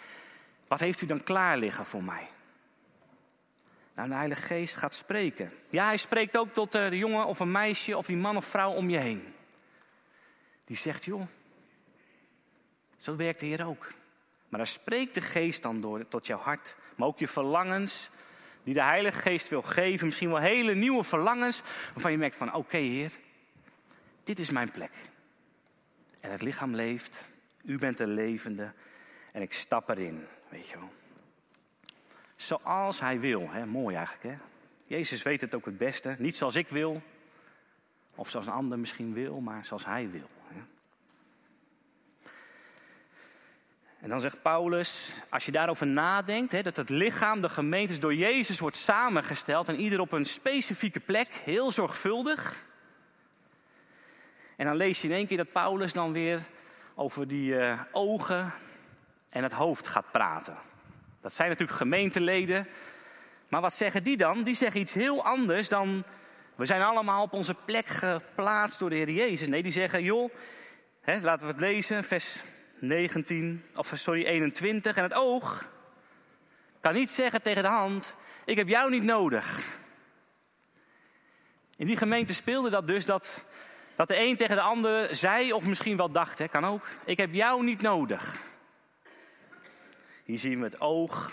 Wat 0.69 0.81
heeft 0.81 1.01
u 1.01 1.07
dan 1.07 1.23
klaar 1.23 1.59
liggen 1.59 1.87
voor 1.87 2.05
mij? 2.05 2.29
Nou, 3.95 4.09
de 4.09 4.15
Heilige 4.15 4.43
Geest 4.43 4.77
gaat 4.77 4.95
spreken. 4.95 5.53
Ja, 5.71 5.85
hij 5.85 5.97
spreekt 5.97 6.37
ook 6.37 6.53
tot 6.53 6.73
de 6.73 6.99
jongen 6.99 7.27
of 7.27 7.41
een 7.41 7.51
meisje 7.51 7.97
of 7.97 8.07
die 8.07 8.17
man 8.17 8.37
of 8.37 8.45
vrouw 8.45 8.73
om 8.73 8.91
je 8.91 8.99
heen. 8.99 9.35
Die 10.65 10.77
zegt, 10.77 11.05
joh, 11.05 11.27
zo 12.99 13.17
werkt 13.17 13.41
de 13.41 13.47
Heer 13.47 13.67
ook. 13.67 13.93
Maar 14.49 14.59
dan 14.59 14.69
spreekt 14.69 15.15
de 15.15 15.21
Geest 15.21 15.63
dan 15.63 15.81
door 15.81 16.09
tot 16.09 16.27
jouw 16.27 16.39
hart. 16.39 16.77
Maar 16.97 17.09
ook 17.09 17.19
je 17.19 17.29
verlangens, 17.29 18.11
die 18.63 18.75
de 18.75 18.83
Heilige 18.83 19.19
Geest 19.19 19.49
wil 19.49 19.63
geven. 19.63 20.07
Misschien 20.07 20.29
wel 20.29 20.39
hele 20.39 20.75
nieuwe 20.75 21.05
verlangens. 21.05 21.63
Waarvan 21.93 22.13
je 22.13 22.19
merkt 22.19 22.37
van, 22.37 22.55
oké 22.55 22.77
Heer, 22.77 23.13
dit 24.25 24.39
is 24.39 24.51
mijn 24.51 24.71
plek. 24.71 24.93
En 26.21 26.31
het 26.31 26.43
lichaam 26.43 26.75
leeft, 26.75 27.31
u 27.65 27.79
bent 27.79 27.99
de 27.99 28.07
levende 28.07 28.73
en 29.33 29.43
ik 29.43 29.53
stap 29.53 29.89
erin, 29.89 30.27
weet 30.49 30.69
je 30.69 30.79
wel. 30.79 30.93
Zoals 32.37 33.01
hij 33.01 33.21
wil, 33.21 33.51
hè? 33.51 33.67
mooi 33.67 33.97
eigenlijk 33.97 34.25
hè. 34.25 34.45
Jezus 34.85 35.23
weet 35.23 35.41
het 35.41 35.55
ook 35.55 35.65
het 35.65 35.79
beste, 35.79 36.17
niet 36.19 36.37
zoals 36.37 36.55
ik 36.55 36.69
wil, 36.69 37.03
of 38.15 38.31
zoals 38.31 38.47
een 38.47 38.53
ander 38.53 38.79
misschien 38.79 39.13
wil, 39.13 39.41
maar 39.41 39.65
zoals 39.65 39.85
hij 39.85 40.11
wil. 40.11 40.29
Hè? 40.47 40.61
En 44.01 44.09
dan 44.09 44.21
zegt 44.21 44.43
Paulus, 44.43 45.13
als 45.29 45.45
je 45.45 45.53
daarover 45.53 45.87
nadenkt, 45.87 46.53
hè, 46.53 46.63
dat 46.63 46.77
het 46.77 46.89
lichaam, 46.89 47.41
de 47.41 47.49
gemeentes 47.49 48.01
door 48.01 48.15
Jezus 48.15 48.59
wordt 48.59 48.77
samengesteld 48.77 49.69
en 49.69 49.81
ieder 49.81 50.01
op 50.01 50.13
een 50.13 50.27
specifieke 50.27 51.01
plek, 51.01 51.29
heel 51.29 51.71
zorgvuldig. 51.71 52.65
En 54.57 54.67
dan 54.67 54.77
lees 54.77 55.01
je 55.01 55.09
in 55.09 55.15
één 55.15 55.27
keer 55.27 55.37
dat 55.37 55.53
Paulus 55.53 55.93
dan 55.93 56.13
weer 56.13 56.41
over 56.95 57.29
die 57.29 57.53
uh, 57.53 57.81
ogen 57.93 58.53
en 59.29 59.43
het 59.43 59.53
hoofd 59.53 59.87
gaat 59.87 60.11
praten. 60.11 60.57
Dat 61.21 61.35
zijn 61.35 61.49
natuurlijk 61.49 61.79
gemeenteleden. 61.79 62.69
Maar 63.49 63.61
wat 63.61 63.75
zeggen 63.75 64.03
die 64.03 64.17
dan? 64.17 64.43
Die 64.43 64.55
zeggen 64.55 64.81
iets 64.81 64.93
heel 64.93 65.25
anders 65.25 65.69
dan. 65.69 66.05
We 66.55 66.67
zijn 66.67 66.83
allemaal 66.83 67.23
op 67.23 67.33
onze 67.33 67.55
plek 67.55 67.87
geplaatst 67.87 68.79
door 68.79 68.91
de 68.91 68.97
Heer 68.97 69.11
Jezus. 69.11 69.49
Nee, 69.49 69.63
die 69.63 69.73
zeggen, 69.73 70.03
joh, 70.03 70.33
hè, 71.01 71.21
laten 71.21 71.47
we 71.47 71.53
het 71.53 71.61
lezen, 71.61 72.05
vers 72.05 72.43
19, 72.81 73.65
of 73.75 73.93
sorry, 73.95 74.25
21. 74.25 74.97
En 74.97 75.03
het 75.03 75.15
oog 75.15 75.69
kan 76.81 76.95
niet 76.95 77.11
zeggen 77.11 77.43
tegen 77.43 77.63
de 77.63 77.69
hand: 77.69 78.15
Ik 78.45 78.57
heb 78.57 78.69
jou 78.69 78.91
niet 78.91 79.03
nodig. 79.03 79.77
In 81.77 81.87
die 81.87 81.97
gemeente 81.97 82.35
speelde 82.35 82.71
dat 82.71 82.87
dus 82.87 83.05
dat 83.05 83.45
dat 83.99 84.09
de 84.09 84.19
een 84.19 84.37
tegen 84.37 84.57
de 84.57 84.63
ander 84.63 85.17
zei, 85.17 85.53
of 85.53 85.67
misschien 85.67 85.97
wel 85.97 86.11
dacht, 86.11 86.39
hè, 86.39 86.49
kan 86.49 86.67
ook. 86.67 86.89
Ik 87.05 87.17
heb 87.17 87.35
jou 87.35 87.65
niet 87.65 87.83
nodig. 87.83 88.43
Hier 90.25 90.39
zien 90.39 90.59
we 90.59 90.65
het 90.65 90.81
oog 90.81 91.33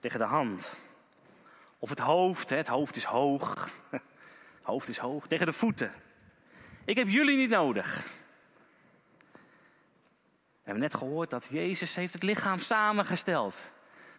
tegen 0.00 0.18
de 0.18 0.24
hand. 0.24 0.74
Of 1.78 1.88
het 1.88 1.98
hoofd, 1.98 2.50
het 2.50 2.68
hoofd 2.68 2.96
is 2.96 3.04
hoog. 3.04 3.70
Het 3.90 4.02
hoofd 4.62 4.88
is 4.88 4.98
hoog. 4.98 5.26
Tegen 5.26 5.46
de 5.46 5.52
voeten. 5.52 5.92
Ik 6.84 6.96
heb 6.96 7.08
jullie 7.08 7.36
niet 7.36 7.50
nodig. 7.50 8.06
We 10.68 10.74
hebben 10.74 10.90
net 10.92 11.00
gehoord 11.00 11.30
dat 11.30 11.46
Jezus 11.50 11.94
heeft 11.94 12.12
het 12.12 12.22
lichaam 12.22 12.58
samengesteld. 12.58 13.56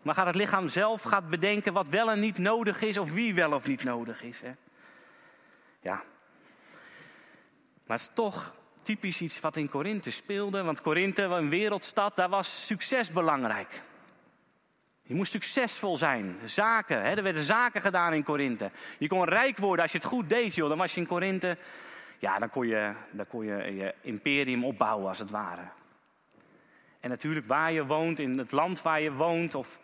Maar 0.01 0.15
gaat 0.15 0.25
het 0.25 0.35
lichaam 0.35 0.67
zelf 0.67 1.01
gaat 1.01 1.29
bedenken 1.29 1.73
wat 1.73 1.87
wel 1.87 2.11
en 2.11 2.19
niet 2.19 2.37
nodig 2.37 2.81
is, 2.81 2.97
of 2.97 3.11
wie 3.11 3.33
wel 3.33 3.53
of 3.53 3.67
niet 3.67 3.83
nodig 3.83 4.23
is. 4.23 4.41
Hè? 4.41 4.49
Ja, 5.81 6.03
maar 7.85 7.97
het 7.97 8.07
is 8.07 8.13
toch 8.13 8.53
typisch 8.81 9.21
iets 9.21 9.39
wat 9.39 9.55
in 9.55 9.69
Korinthe 9.69 10.11
speelde. 10.11 10.63
Want 10.63 10.81
Korinthe, 10.81 11.23
een 11.23 11.49
wereldstad, 11.49 12.15
daar 12.15 12.29
was 12.29 12.65
succes 12.65 13.11
belangrijk. 13.11 13.81
Je 15.01 15.15
moest 15.15 15.31
succesvol 15.31 15.97
zijn. 15.97 16.39
Zaken, 16.45 17.01
hè? 17.01 17.15
er 17.15 17.23
werden 17.23 17.43
zaken 17.43 17.81
gedaan 17.81 18.13
in 18.13 18.23
Korinthe. 18.23 18.71
Je 18.97 19.07
kon 19.07 19.23
rijk 19.23 19.57
worden 19.57 19.83
als 19.83 19.91
je 19.91 19.97
het 19.97 20.07
goed 20.07 20.29
deed, 20.29 20.55
joh. 20.55 20.69
Dan 20.69 20.77
was 20.77 20.93
je 20.93 21.01
in 21.01 21.07
Korinthe. 21.07 21.57
Ja, 22.19 22.39
dan 22.39 22.49
kon 22.49 22.67
je, 22.67 22.91
dan 23.11 23.27
kon 23.27 23.45
je 23.45 23.75
je 23.75 23.93
imperium 24.01 24.65
opbouwen, 24.65 25.07
als 25.07 25.19
het 25.19 25.29
ware. 25.29 25.61
En 26.99 27.09
natuurlijk 27.09 27.45
waar 27.45 27.71
je 27.71 27.85
woont, 27.85 28.19
in 28.19 28.37
het 28.37 28.51
land 28.51 28.81
waar 28.81 29.01
je 29.01 29.11
woont. 29.11 29.55
Of... 29.55 29.79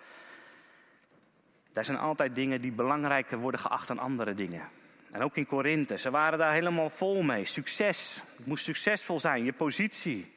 Daar 1.72 1.86
zijn 1.86 1.98
altijd 1.98 2.36
dingen 2.36 2.62
die 2.62 2.72
belangrijker 2.72 3.38
worden 3.38 3.60
geacht 3.60 3.88
dan 3.88 4.00
andere 4.00 4.34
dingen. 4.34 4.70
En 5.12 5.24
ook 5.24 5.36
in 5.36 5.46
Korinthe. 5.46 5.98
Ze 5.98 6.12
waren 6.12 6.40
daar 6.40 6.54
helemaal 6.54 6.90
vol 6.90 7.22
mee. 7.22 7.46
Succes. 7.46 8.22
Het 8.38 8.46
moest 8.46 8.64
succesvol 8.64 9.20
zijn. 9.20 9.44
Je 9.44 9.54
positie. 9.54 10.34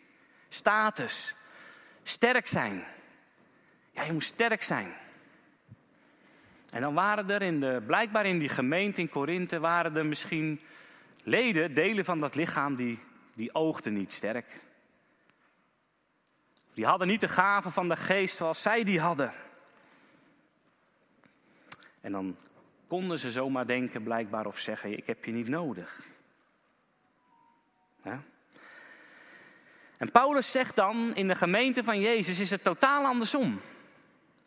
Status. 0.49 1.35
Sterk 2.03 2.47
zijn. 2.47 2.85
Ja, 3.91 4.03
je 4.03 4.13
moest 4.13 4.29
sterk 4.29 4.63
zijn. 4.63 4.95
En 6.71 6.83
dan 6.83 6.95
waren 6.95 7.31
er 7.31 7.43
in 7.43 7.61
de, 7.61 7.83
blijkbaar 7.87 8.27
in 8.27 8.39
die 8.39 8.49
gemeente 8.49 9.01
in 9.01 9.09
Korinthe, 9.09 9.59
waren 9.59 9.97
er 9.97 10.07
misschien 10.07 10.61
leden, 11.25 11.75
delen 11.75 12.05
van 12.05 12.19
dat 12.19 12.35
lichaam, 12.35 12.77
die, 12.77 12.99
die 13.35 13.55
oogden 13.55 13.93
niet 13.93 14.13
sterk. 14.13 14.47
Die 16.79 16.87
hadden 16.87 17.09
niet 17.09 17.21
de 17.21 17.29
gaven 17.29 17.73
van 17.73 17.89
de 17.89 17.97
geest 17.97 18.37
zoals 18.37 18.63
zij 18.63 18.85
die 18.85 19.01
hadden. 19.01 19.33
En 22.01 22.13
dan 22.13 22.37
konden 22.87 23.19
ze 23.19 23.31
zomaar 23.31 23.67
denken, 23.67 24.03
blijkbaar, 24.03 24.47
of 24.47 24.59
zeggen: 24.59 24.99
Ik 24.99 25.07
heb 25.07 25.25
je 25.25 25.33
niet 25.33 25.49
nodig. 25.49 26.07
En 29.97 30.13
Paulus 30.13 30.51
zegt 30.51 30.77
dan, 30.77 31.15
in 31.15 31.29
de 31.29 31.35
gemeente 31.35 31.85
van 31.85 32.01
Jezus 32.01 32.41
is 32.41 32.51
het 32.51 32.63
totaal 32.63 33.05
andersom. 33.05 33.61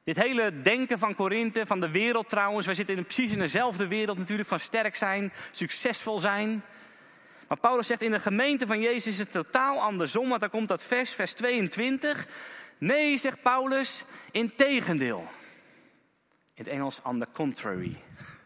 Dit 0.03 0.15
hele 0.15 0.61
denken 0.61 0.99
van 0.99 1.15
Korinthe, 1.15 1.65
van 1.65 1.79
de 1.79 1.91
wereld 1.91 2.29
trouwens, 2.29 2.65
wij 2.65 2.75
zitten 2.75 2.97
in, 2.97 3.05
precies 3.05 3.31
in 3.31 3.39
dezelfde 3.39 3.87
wereld 3.87 4.17
natuurlijk, 4.17 4.49
van 4.49 4.59
sterk 4.59 4.95
zijn, 4.95 5.33
succesvol 5.51 6.19
zijn. 6.19 6.63
Maar 7.51 7.59
Paulus 7.59 7.87
zegt, 7.87 8.01
in 8.01 8.11
de 8.11 8.19
gemeente 8.19 8.67
van 8.67 8.79
Jezus 8.79 9.05
is 9.05 9.19
het 9.19 9.31
totaal 9.31 9.81
andersom, 9.81 10.29
want 10.29 10.41
daar 10.41 10.49
komt 10.49 10.67
dat 10.67 10.83
vers, 10.83 11.13
vers 11.13 11.33
22. 11.33 12.27
Nee, 12.77 13.17
zegt 13.17 13.41
Paulus, 13.41 14.03
in 14.31 14.55
tegendeel. 14.55 15.19
In 16.53 16.63
het 16.63 16.67
Engels 16.67 17.01
on 17.03 17.19
the 17.19 17.27
contrary, 17.33 17.97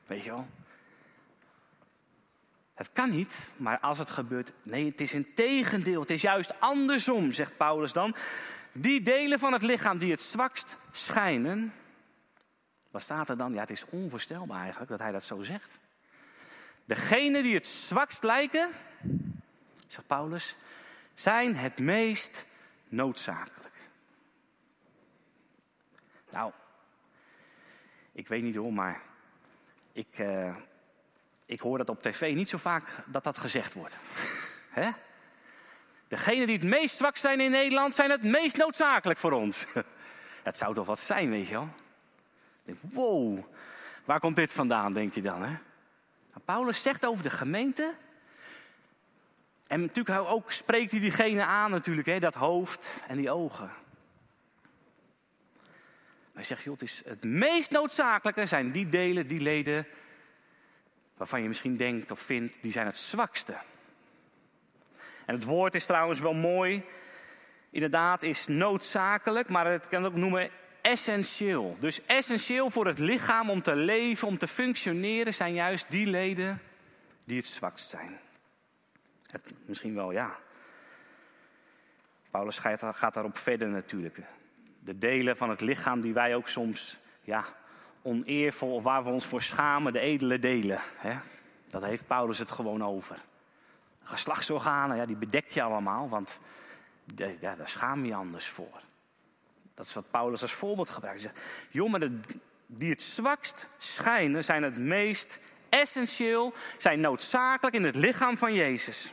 weet 0.06 0.24
je 0.24 0.30
wel. 0.30 0.48
Het 2.74 2.90
kan 2.94 3.10
niet, 3.10 3.52
maar 3.58 3.80
als 3.80 3.98
het 3.98 4.10
gebeurt, 4.10 4.52
nee, 4.64 4.86
het 4.86 5.02
is 5.02 5.14
in 5.14 5.34
tegendeel. 5.34 6.00
Het 6.00 6.10
is 6.10 6.22
juist 6.22 6.60
andersom, 6.60 7.32
zegt 7.32 7.58
Paulus 7.58 7.94
dan. 7.94 8.16
Die 8.72 9.02
delen 9.02 9.40
van 9.40 9.54
het 9.54 9.62
lichaam 9.62 9.98
die 9.98 10.12
het 10.12 10.22
zwakst 10.22 10.78
schijnen. 10.92 11.74
Wat 12.92 13.02
staat 13.02 13.30
er 13.30 13.38
dan? 13.38 13.54
Ja, 13.54 13.60
het 13.60 13.70
is 13.70 13.86
onvoorstelbaar 13.90 14.60
eigenlijk 14.62 14.90
dat 14.90 15.00
hij 15.00 15.12
dat 15.12 15.24
zo 15.24 15.42
zegt. 15.42 15.80
Degenen 16.86 17.44
die 17.44 17.54
het 17.54 17.66
zwakst 17.66 18.24
lijken, 18.24 18.70
zegt 19.88 20.08
Paulus, 20.08 20.56
zijn 21.14 21.56
het 21.56 21.80
meest 21.80 22.46
noodzakelijk. 22.88 23.76
Nou, 26.32 26.52
ik 28.12 28.28
weet 28.28 28.44
niet 28.44 28.56
hoe, 28.56 28.72
maar 28.72 29.02
ik, 29.92 30.20
uh, 30.20 30.56
ik 31.46 31.60
hoor 31.60 31.78
dat 31.78 31.90
op 31.90 32.02
tv 32.02 32.34
niet 32.36 32.50
zo 32.50 32.58
vaak 32.58 32.84
dat 33.06 33.24
dat 33.24 33.38
gezegd 33.38 33.74
wordt. 33.74 33.98
Hè? 34.80 34.92
Degenen 36.08 36.48
die 36.48 36.58
het 36.58 36.68
meest 36.68 36.96
zwak 36.96 37.18
zijn 37.18 37.40
in 37.40 37.52
Nederland 37.52 37.96
zijn 37.96 38.10
het 38.10 38.24
meest 38.24 38.58
noodzakelijk 38.58 39.20
voor 39.20 39.32
ons. 39.32 39.66
Het 40.44 40.58
zou 40.58 40.74
toch 40.74 40.86
wat 40.86 41.00
zijn, 41.00 41.30
weet 41.30 41.48
je 41.48 41.54
wel? 41.54 41.70
Wow, 42.82 43.46
waar 44.04 44.20
komt 44.20 44.36
dit 44.36 44.54
vandaan, 44.54 44.94
denk 44.94 45.14
je 45.14 45.22
dan? 45.22 45.44
Hè? 45.44 45.56
Paulus 46.46 46.82
zegt 46.82 47.06
over 47.06 47.24
de 47.24 47.30
gemeente. 47.30 47.94
En 49.68 49.82
natuurlijk 49.82 50.30
ook 50.30 50.52
spreekt 50.52 50.92
hij 50.92 51.00
diegene 51.00 51.46
aan, 51.46 51.72
natuurlijk, 51.72 52.08
hè, 52.08 52.20
dat 52.20 52.34
hoofd 52.34 52.88
en 53.08 53.18
die 53.18 53.32
ogen. 53.32 53.70
Hij 56.34 56.44
zegt, 56.44 56.64
joh, 56.64 56.80
het, 56.80 57.02
het 57.06 57.24
meest 57.24 57.72
noodzakelijke 57.72 58.46
zijn 58.46 58.72
die 58.72 58.90
delen, 58.90 59.28
die 59.28 59.40
leden, 59.40 59.88
waarvan 61.18 61.42
je 61.42 61.48
misschien 61.48 61.78
denkt 61.78 62.12
of 62.12 62.20
vindt, 62.20 62.58
die 62.62 62.72
zijn 62.72 62.86
het 62.86 62.98
zwakste. 62.98 63.56
En 65.26 65.36
het 65.36 65.44
woord 65.44 65.76
is 65.76 65.86
trouwens 65.86 66.20
wel 66.20 66.34
mooi. 66.34 66.84
Inderdaad, 67.70 68.24
is 68.24 68.48
noodzakelijk, 68.48 69.50
maar 69.50 69.66
het 69.66 69.88
kan 69.88 70.06
ook 70.06 70.16
noemen 70.16 70.50
essentieel. 70.86 71.78
Dus 71.80 72.06
essentieel 72.06 72.70
voor 72.70 72.88
het 72.88 73.00
lichaam 73.00 73.50
om 73.50 73.62
te 73.62 73.76
leven, 73.76 74.28
om 74.28 74.38
te 74.38 74.48
functioneren, 74.48 75.34
zijn 75.34 75.54
juist 75.54 75.92
die 75.92 76.08
leden 76.08 76.62
die 77.26 77.38
het 77.38 77.46
zwakst 77.46 77.90
zijn. 77.90 78.20
Het, 79.32 79.54
misschien 79.66 79.96
wel, 79.96 80.12
ja. 80.12 80.36
Paulus 82.32 82.60
gaat, 82.60 83.14
daarop 83.14 83.38
verder 83.38 83.68
natuurlijk. 83.68 84.20
De 84.80 84.98
delen 84.98 85.38
van 85.38 85.50
het 85.50 85.62
lichaam 85.62 86.02
die 86.02 86.14
wij 86.14 86.36
ook 86.36 86.48
soms, 86.48 87.00
ja, 87.22 87.46
oneervol 88.02 88.74
of 88.74 88.84
waar 88.84 89.04
we 89.04 89.10
ons 89.10 89.26
voor 89.26 89.42
schamen, 89.42 89.94
de 89.94 90.00
edele 90.00 90.40
delen. 90.40 90.80
Hè? 90.96 91.18
Dat 91.68 91.84
heeft 91.84 92.08
Paulus 92.08 92.40
het 92.40 92.52
gewoon 92.52 92.84
over. 92.84 93.18
Geslachtsorganen, 94.04 94.98
ja, 94.98 95.06
die 95.06 95.16
bedek 95.16 95.50
je 95.50 95.62
allemaal, 95.62 96.10
want 96.10 96.40
ja, 97.40 97.56
daar 97.56 97.70
schaam 97.70 98.06
je 98.06 98.16
anders 98.16 98.48
voor. 98.48 98.82
Dat 99.76 99.86
is 99.86 99.94
wat 99.94 100.12
Paulus 100.12 100.42
als 100.42 100.54
voorbeeld 100.54 100.90
gebruikt. 100.90 101.22
Hij 101.22 101.32
zegt, 101.32 101.46
jongen, 101.70 102.24
die 102.68 102.90
het 102.90 103.02
zwakst 103.02 103.68
schijnen, 103.78 104.44
zijn 104.44 104.64
het 104.64 104.78
meest 104.78 105.40
essentieel, 105.70 106.54
zijn 106.78 107.00
noodzakelijk 107.00 107.76
in 107.76 107.84
het 107.84 107.96
lichaam 107.96 108.38
van 108.38 108.54
Jezus. 108.54 109.12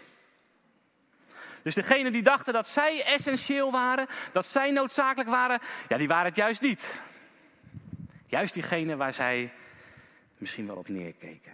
Dus 1.63 1.75
degenen 1.75 2.13
die 2.13 2.23
dachten 2.23 2.53
dat 2.53 2.69
zij 2.69 3.05
essentieel 3.05 3.71
waren, 3.71 4.07
dat 4.33 4.47
zij 4.47 4.71
noodzakelijk 4.71 5.31
waren, 5.31 5.61
ja, 5.89 5.97
die 5.97 6.09
waren 6.09 6.25
het 6.25 6.37
juist 6.37 6.61
niet. 6.61 7.01
Juist 8.27 8.55
diegenen 8.55 8.99
waar 8.99 9.13
zij 9.13 9.53
misschien 10.39 10.67
wel 10.67 10.77
op 10.77 10.89
neerkeken. 10.89 11.53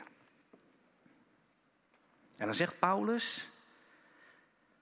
En 2.37 2.47
dan 2.47 2.55
zegt 2.55 2.79
Paulus, 2.79 3.49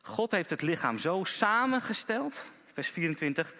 God 0.02 0.30
heeft 0.30 0.50
het 0.50 0.62
lichaam 0.62 0.98
zo 0.98 1.24
samengesteld, 1.24 2.44
vers 2.72 2.88
24, 2.88 3.54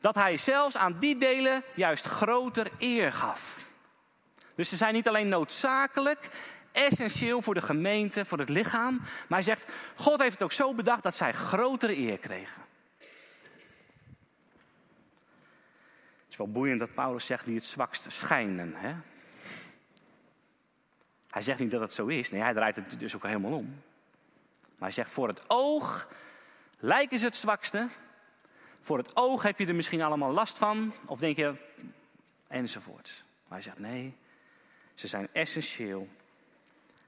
dat 0.00 0.14
hij 0.14 0.36
zelfs 0.36 0.76
aan 0.76 0.98
die 0.98 1.18
delen 1.18 1.62
juist 1.74 2.04
groter 2.04 2.70
eer 2.78 3.12
gaf. 3.12 3.58
Dus 4.54 4.68
ze 4.68 4.76
zijn 4.76 4.94
niet 4.94 5.08
alleen 5.08 5.28
noodzakelijk, 5.28 6.28
essentieel 6.72 7.42
voor 7.42 7.54
de 7.54 7.62
gemeente, 7.62 8.24
voor 8.24 8.38
het 8.38 8.48
lichaam, 8.48 8.96
maar 8.98 9.38
hij 9.38 9.42
zegt, 9.42 9.66
God 9.96 10.20
heeft 10.20 10.32
het 10.32 10.42
ook 10.42 10.52
zo 10.52 10.74
bedacht 10.74 11.02
dat 11.02 11.14
zij 11.14 11.32
grotere 11.32 11.98
eer 11.98 12.18
kregen. 12.18 12.62
Het 16.30 16.38
is 16.38 16.46
wel 16.46 16.50
boeiend 16.50 16.80
dat 16.80 16.94
Paulus 16.94 17.26
zegt 17.26 17.44
die 17.44 17.54
het 17.54 17.64
zwakste 17.64 18.10
schijnen. 18.10 18.74
Hè? 18.74 18.94
Hij 21.30 21.42
zegt 21.42 21.58
niet 21.58 21.70
dat 21.70 21.80
het 21.80 21.92
zo 21.92 22.06
is. 22.06 22.30
Nee, 22.30 22.40
hij 22.40 22.54
draait 22.54 22.76
het 22.76 23.00
dus 23.00 23.16
ook 23.16 23.22
helemaal 23.22 23.52
om. 23.52 23.82
Maar 24.60 24.88
hij 24.88 24.90
zegt, 24.90 25.10
voor 25.10 25.28
het 25.28 25.44
oog 25.46 26.08
lijken 26.78 27.18
ze 27.18 27.24
het 27.24 27.36
zwakste. 27.36 27.88
Voor 28.80 28.98
het 28.98 29.16
oog 29.16 29.42
heb 29.42 29.58
je 29.58 29.66
er 29.66 29.74
misschien 29.74 30.02
allemaal 30.02 30.32
last 30.32 30.58
van. 30.58 30.92
Of 31.06 31.18
denk 31.18 31.36
je, 31.36 31.54
enzovoorts. 32.48 33.24
Maar 33.48 33.58
hij 33.58 33.62
zegt, 33.62 33.78
nee, 33.78 34.16
ze 34.94 35.06
zijn 35.06 35.28
essentieel. 35.32 36.08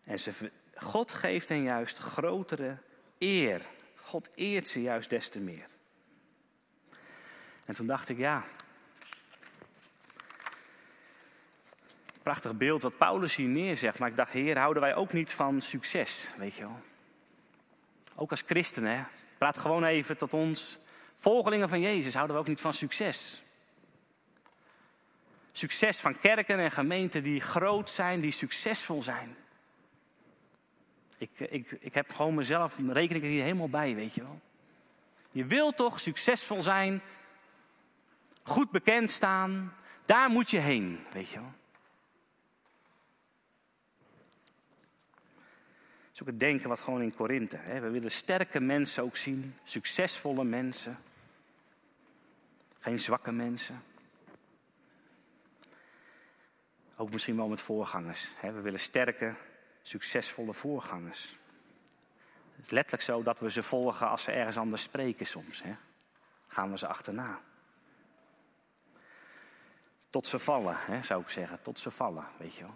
En 0.05 0.19
ze, 0.19 0.51
God 0.75 1.13
geeft 1.13 1.49
hen 1.49 1.63
juist 1.63 1.99
grotere 1.99 2.77
eer. 3.19 3.63
God 3.97 4.29
eert 4.35 4.69
ze 4.69 4.83
juist 4.83 5.11
des 5.11 5.29
te 5.29 5.39
meer. 5.39 5.67
En 7.65 7.75
toen 7.75 7.87
dacht 7.87 8.09
ik, 8.09 8.19
ja, 8.19 8.45
Prachtig 12.23 12.57
beeld 12.57 12.83
wat 12.83 12.97
Paulus 12.97 13.35
hier 13.35 13.49
neerzegt. 13.49 13.99
Maar 13.99 14.09
ik 14.09 14.17
dacht, 14.17 14.31
Heer, 14.31 14.59
houden 14.59 14.83
wij 14.83 14.95
ook 14.95 15.13
niet 15.13 15.33
van 15.33 15.61
succes, 15.61 16.29
weet 16.37 16.55
je 16.55 16.63
wel? 16.63 16.81
Ook 18.15 18.31
als 18.31 18.43
christenen, 18.47 19.09
praat 19.39 19.59
gewoon 19.59 19.85
even 19.85 20.17
tot 20.17 20.35
ons. 20.35 20.79
Volgelingen 21.23 21.69
van 21.69 21.81
Jezus 21.81 22.15
houden 22.15 22.37
we 22.37 22.43
ook 22.43 22.49
niet 22.49 22.61
van 22.61 22.75
succes. 22.75 23.43
Succes 25.53 25.99
van 25.99 26.19
kerken 26.19 26.59
en 26.59 26.71
gemeenten 26.71 27.23
die 27.23 27.41
groot 27.41 27.91
zijn, 27.91 28.21
die 28.21 28.31
succesvol 28.31 29.03
zijn. 29.03 29.37
Ik, 31.19 31.31
ik, 31.39 31.71
ik 31.81 31.95
heb 31.95 32.11
gewoon 32.11 32.35
mezelf, 32.35 32.77
reken 32.89 33.17
ik 33.17 33.23
er 33.23 33.29
hier 33.29 33.43
helemaal 33.43 33.69
bij, 33.69 33.95
weet 33.95 34.15
je 34.15 34.23
wel. 34.23 34.41
Je 35.31 35.45
wil 35.45 35.73
toch 35.73 36.01
succesvol 36.01 36.63
zijn, 36.63 37.03
goed 38.43 38.71
bekend 38.71 39.11
staan, 39.11 39.75
daar 40.05 40.31
moet 40.31 40.51
je 40.51 40.59
heen, 40.59 41.01
weet 41.13 41.29
je 41.29 41.39
wel. 41.39 41.53
is 46.13 46.21
ook 46.21 46.27
het 46.27 46.41
denken 46.41 46.69
wat 46.69 46.81
gewoon 46.81 47.03
in 47.03 47.15
Korinthe. 47.15 47.59
We 47.67 47.91
willen 47.91 48.11
sterke 48.11 48.61
mensen 48.61 49.03
ook 49.03 49.17
zien, 49.17 49.55
succesvolle 49.65 50.45
mensen. 50.45 50.99
Geen 52.83 53.01
zwakke 53.01 53.33
mensen. 53.33 53.83
Ook 56.97 57.11
misschien 57.11 57.37
wel 57.37 57.49
met 57.49 57.61
voorgangers. 57.61 58.29
We 58.41 58.61
willen 58.61 58.81
sterke, 58.81 59.35
succesvolle 59.83 60.55
voorgangers. 60.55 61.37
Het 62.57 62.65
is 62.65 62.71
letterlijk 62.71 63.03
zo 63.03 63.23
dat 63.23 63.39
we 63.39 63.51
ze 63.51 63.63
volgen 63.63 64.09
als 64.09 64.23
ze 64.23 64.33
ergens 64.33 64.57
anders 64.57 64.83
spreken 64.83 65.27
soms. 65.27 65.63
Hè? 65.63 65.75
Gaan 66.47 66.71
we 66.71 66.79
ze 66.79 66.87
achterna. 66.87 67.41
Tot 70.11 70.27
ze 70.27 70.39
vallen, 70.39 70.77
hè, 70.79 71.03
zou 71.03 71.23
ik 71.23 71.29
zeggen. 71.29 71.63
Tot 71.63 71.79
ze 71.79 71.91
vallen, 71.91 72.27
weet 72.39 72.55
je 72.55 72.63
wel. 72.63 72.75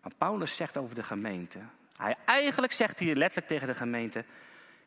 Maar 0.00 0.14
Paulus 0.18 0.56
zegt 0.56 0.76
over 0.76 0.94
de 0.94 1.02
gemeente. 1.02 1.58
Hij 1.96 2.16
eigenlijk 2.24 2.72
zegt 2.72 2.98
hier 2.98 3.16
letterlijk 3.16 3.48
tegen 3.48 3.66
de 3.66 3.74
gemeente: 3.74 4.24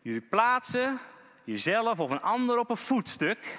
jullie 0.01 0.21
plaatsen 0.21 0.99
jezelf 1.45 1.99
of 1.99 2.11
een 2.11 2.21
ander 2.21 2.59
op 2.59 2.69
een 2.69 2.77
voetstuk. 2.77 3.57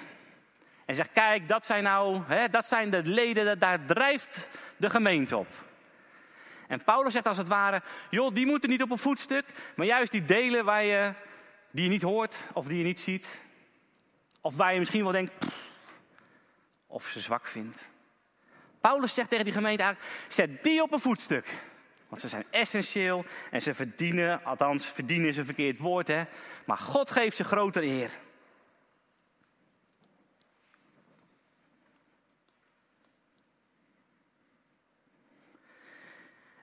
En 0.85 0.95
zegt: 0.95 1.11
kijk, 1.11 1.47
dat 1.47 1.65
zijn 1.65 1.83
nou, 1.83 2.21
hè, 2.27 2.49
dat 2.49 2.65
zijn 2.65 2.89
de 2.89 3.03
leden, 3.03 3.59
daar 3.59 3.85
drijft 3.85 4.49
de 4.77 4.89
gemeente 4.89 5.37
op. 5.37 5.47
En 6.67 6.83
Paulus 6.83 7.13
zegt 7.13 7.27
als 7.27 7.37
het 7.37 7.47
ware: 7.47 7.81
joh, 8.09 8.33
die 8.33 8.45
moeten 8.45 8.69
niet 8.69 8.81
op 8.81 8.91
een 8.91 8.97
voetstuk, 8.97 9.45
maar 9.75 9.85
juist 9.85 10.11
die 10.11 10.25
delen 10.25 10.65
waar 10.65 10.83
je, 10.83 11.13
die 11.71 11.83
je 11.83 11.89
niet 11.89 12.01
hoort 12.01 12.37
of 12.53 12.65
die 12.65 12.77
je 12.77 12.83
niet 12.83 12.99
ziet. 12.99 13.27
Of 14.41 14.55
waar 14.55 14.73
je 14.73 14.79
misschien 14.79 15.03
wel 15.03 15.11
denkt, 15.11 15.33
of 16.87 17.05
ze 17.05 17.19
zwak 17.19 17.45
vindt. 17.45 17.89
Paulus 18.81 19.13
zegt 19.13 19.29
tegen 19.29 19.45
die 19.45 19.53
gemeente 19.53 19.83
eigenlijk, 19.83 20.13
zet 20.27 20.63
die 20.63 20.81
op 20.81 20.91
een 20.91 20.99
voetstuk. 20.99 21.47
Want 22.07 22.21
ze 22.21 22.27
zijn 22.27 22.45
essentieel 22.49 23.25
en 23.51 23.61
ze 23.61 23.73
verdienen, 23.73 24.43
althans 24.43 24.85
verdienen 24.85 25.27
is 25.27 25.37
een 25.37 25.45
verkeerd 25.45 25.77
woord, 25.77 26.07
hè. 26.07 26.23
Maar 26.65 26.77
God 26.77 27.11
geeft 27.11 27.35
ze 27.35 27.43
groter 27.43 27.83
eer. 27.83 28.09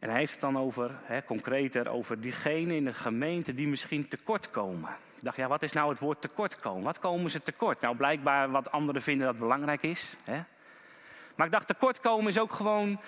En 0.05 0.11
hij 0.11 0.19
heeft 0.19 0.33
het 0.33 0.41
dan 0.41 0.59
over, 0.59 0.91
hè, 1.03 1.25
concreter, 1.25 1.89
over 1.89 2.21
diegenen 2.21 2.77
in 2.77 2.85
de 2.85 2.95
gemeente 2.95 3.55
die 3.55 3.69
misschien 3.69 4.09
tekort 4.09 4.51
komen. 4.51 4.91
Ik 5.17 5.25
dacht, 5.25 5.37
ja, 5.37 5.49
wat 5.49 5.63
is 5.63 5.73
nou 5.73 5.91
het 5.91 5.99
woord 5.99 6.21
tekort 6.21 6.61
komen? 6.61 6.83
Wat 6.83 6.99
komen 6.99 7.31
ze 7.31 7.43
tekort? 7.43 7.81
Nou, 7.81 7.97
blijkbaar 7.97 8.51
wat 8.51 8.71
anderen 8.71 9.03
vinden 9.03 9.27
dat 9.27 9.37
belangrijk 9.37 9.83
is. 9.83 10.17
Hè? 10.25 10.43
Maar 11.35 11.47
ik 11.47 11.53
dacht, 11.53 11.67
tekort 11.67 12.01
komen 12.01 12.29
is 12.29 12.39
ook 12.39 12.53
gewoon. 12.53 13.01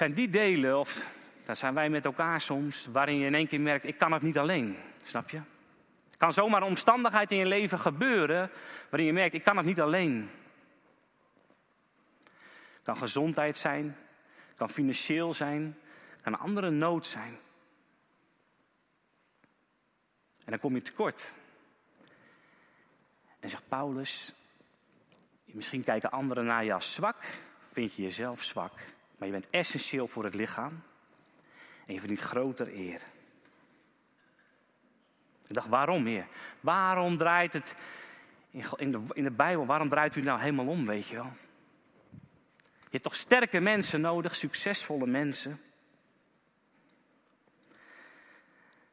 Het 0.00 0.08
zijn 0.08 0.26
die 0.26 0.40
delen, 0.40 0.78
of 0.78 1.06
daar 1.44 1.56
zijn 1.56 1.74
wij 1.74 1.90
met 1.90 2.04
elkaar 2.04 2.40
soms, 2.40 2.86
waarin 2.92 3.18
je 3.18 3.26
in 3.26 3.34
één 3.34 3.48
keer 3.48 3.60
merkt: 3.60 3.84
ik 3.84 3.98
kan 3.98 4.12
het 4.12 4.22
niet 4.22 4.38
alleen. 4.38 4.76
Snap 5.04 5.30
je? 5.30 5.36
Het 6.06 6.16
kan 6.16 6.32
zomaar 6.32 6.62
een 6.62 6.68
omstandigheid 6.68 7.30
in 7.30 7.36
je 7.36 7.46
leven 7.46 7.78
gebeuren 7.78 8.50
waarin 8.88 9.06
je 9.06 9.12
merkt: 9.12 9.34
ik 9.34 9.42
kan 9.42 9.56
het 9.56 9.66
niet 9.66 9.80
alleen. 9.80 10.30
Het 12.72 12.82
kan 12.82 12.96
gezondheid 12.96 13.58
zijn, 13.58 13.96
kan 14.56 14.70
financieel 14.70 15.34
zijn, 15.34 15.78
kan 16.22 16.32
een 16.32 16.38
andere 16.38 16.70
nood 16.70 17.06
zijn. 17.06 17.38
En 20.44 20.50
dan 20.50 20.58
kom 20.58 20.74
je 20.74 20.82
tekort. 20.82 21.32
En 23.40 23.50
zegt 23.50 23.68
Paulus, 23.68 24.32
misschien 25.44 25.84
kijken 25.84 26.10
anderen 26.10 26.44
naar 26.44 26.72
als 26.72 26.92
zwak, 26.92 27.24
vind 27.72 27.94
je 27.94 28.02
jezelf 28.02 28.42
zwak, 28.42 28.72
maar 29.20 29.28
je 29.28 29.34
bent 29.34 29.50
essentieel 29.50 30.08
voor 30.08 30.24
het 30.24 30.34
lichaam 30.34 30.82
en 31.86 31.94
je 31.94 31.98
verdient 31.98 32.20
groter 32.20 32.68
eer. 32.74 33.00
Ik 35.46 35.54
dacht, 35.54 35.68
waarom 35.68 36.02
meer? 36.02 36.26
Waarom 36.60 37.16
draait 37.16 37.52
het 37.52 37.74
in 38.76 38.90
de, 38.90 39.02
in 39.12 39.22
de 39.22 39.30
Bijbel, 39.30 39.66
waarom 39.66 39.88
draait 39.88 40.16
u 40.16 40.22
nou 40.22 40.40
helemaal 40.40 40.66
om, 40.66 40.86
weet 40.86 41.06
je 41.06 41.14
wel? 41.14 41.32
Je 42.80 42.96
hebt 42.96 43.02
toch 43.02 43.14
sterke 43.14 43.60
mensen 43.60 44.00
nodig, 44.00 44.36
succesvolle 44.36 45.06
mensen. 45.06 45.60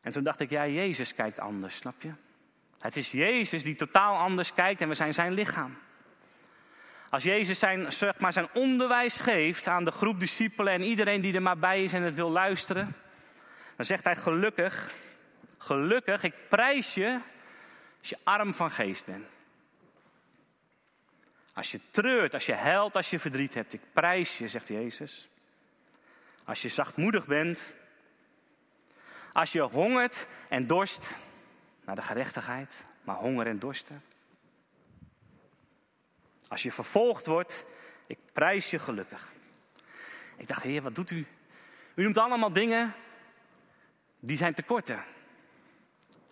En 0.01 0.11
toen 0.11 0.23
dacht 0.23 0.39
ik, 0.39 0.49
ja, 0.49 0.67
Jezus 0.67 1.13
kijkt 1.13 1.39
anders, 1.39 1.75
snap 1.75 2.01
je? 2.01 2.11
Het 2.79 2.97
is 2.97 3.11
Jezus 3.11 3.63
die 3.63 3.75
totaal 3.75 4.17
anders 4.17 4.53
kijkt 4.53 4.81
en 4.81 4.87
we 4.87 4.93
zijn 4.93 5.13
zijn 5.13 5.31
lichaam. 5.31 5.77
Als 7.09 7.23
Jezus 7.23 7.59
zijn, 7.59 7.91
zeg 7.91 8.19
maar, 8.19 8.33
zijn 8.33 8.49
onderwijs 8.53 9.15
geeft 9.15 9.67
aan 9.67 9.83
de 9.83 9.91
groep 9.91 10.19
discipelen 10.19 10.73
en 10.73 10.81
iedereen 10.81 11.21
die 11.21 11.33
er 11.33 11.41
maar 11.41 11.57
bij 11.57 11.83
is 11.83 11.93
en 11.93 12.01
het 12.01 12.15
wil 12.15 12.29
luisteren, 12.29 12.95
dan 13.75 13.85
zegt 13.85 14.03
hij 14.03 14.15
gelukkig, 14.15 14.95
gelukkig, 15.57 16.23
ik 16.23 16.33
prijs 16.49 16.93
je 16.93 17.19
als 17.99 18.09
je 18.09 18.17
arm 18.23 18.53
van 18.53 18.71
geest 18.71 19.05
bent. 19.05 19.27
Als 21.53 21.71
je 21.71 21.79
treurt, 21.91 22.33
als 22.33 22.45
je 22.45 22.53
huilt, 22.53 22.95
als 22.95 23.09
je 23.09 23.19
verdriet 23.19 23.53
hebt, 23.53 23.73
ik 23.73 23.81
prijs 23.93 24.37
je, 24.37 24.47
zegt 24.47 24.67
Jezus. 24.67 25.29
Als 26.45 26.61
je 26.61 26.69
zachtmoedig 26.69 27.25
bent, 27.25 27.73
als 29.31 29.51
je 29.51 29.61
hongert 29.61 30.25
en 30.49 30.67
dorst 30.67 31.07
naar 31.85 31.95
de 31.95 32.01
gerechtigheid, 32.01 32.73
maar 33.03 33.15
honger 33.15 33.47
en 33.47 33.59
dorsten. 33.59 34.03
Als 36.47 36.63
je 36.63 36.71
vervolgd 36.71 37.25
wordt, 37.25 37.65
ik 38.07 38.17
prijs 38.33 38.69
je 38.69 38.79
gelukkig. 38.79 39.33
Ik 40.37 40.47
dacht, 40.47 40.63
heer, 40.63 40.81
wat 40.81 40.95
doet 40.95 41.11
u? 41.11 41.25
U 41.95 42.03
noemt 42.03 42.17
allemaal 42.17 42.53
dingen 42.53 42.93
die 44.19 44.37
zijn 44.37 44.53
tekorten. 44.53 45.03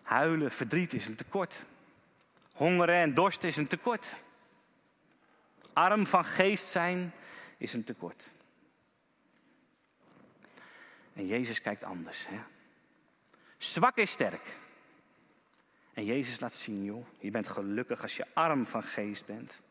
Huilen, 0.04 0.52
verdriet 0.52 0.94
is 0.94 1.08
een 1.08 1.16
tekort. 1.16 1.66
Hongeren 2.54 2.96
en 2.96 3.14
dorst 3.14 3.44
is 3.44 3.58
een 3.58 3.68
tekort. 3.68 4.24
Arm 5.74 6.08
van 6.08 6.26
geest 6.26 6.68
zijn 6.68 7.14
is 7.58 7.74
een 7.74 7.84
tekort. 7.84 8.32
En 11.14 11.28
Jezus 11.28 11.62
kijkt 11.62 11.84
anders. 11.84 12.28
Hè? 12.28 12.40
Zwak 13.58 13.98
is 13.98 14.12
sterk. 14.12 14.60
En 15.94 16.06
Jezus 16.06 16.40
laat 16.40 16.54
zien, 16.54 16.84
joh, 16.84 17.06
je 17.20 17.32
bent 17.32 17.48
gelukkig 17.48 18.02
als 18.02 18.16
je 18.16 18.26
arm 18.34 18.66
van 18.66 18.84
geest 18.84 19.26
bent. 19.26 19.62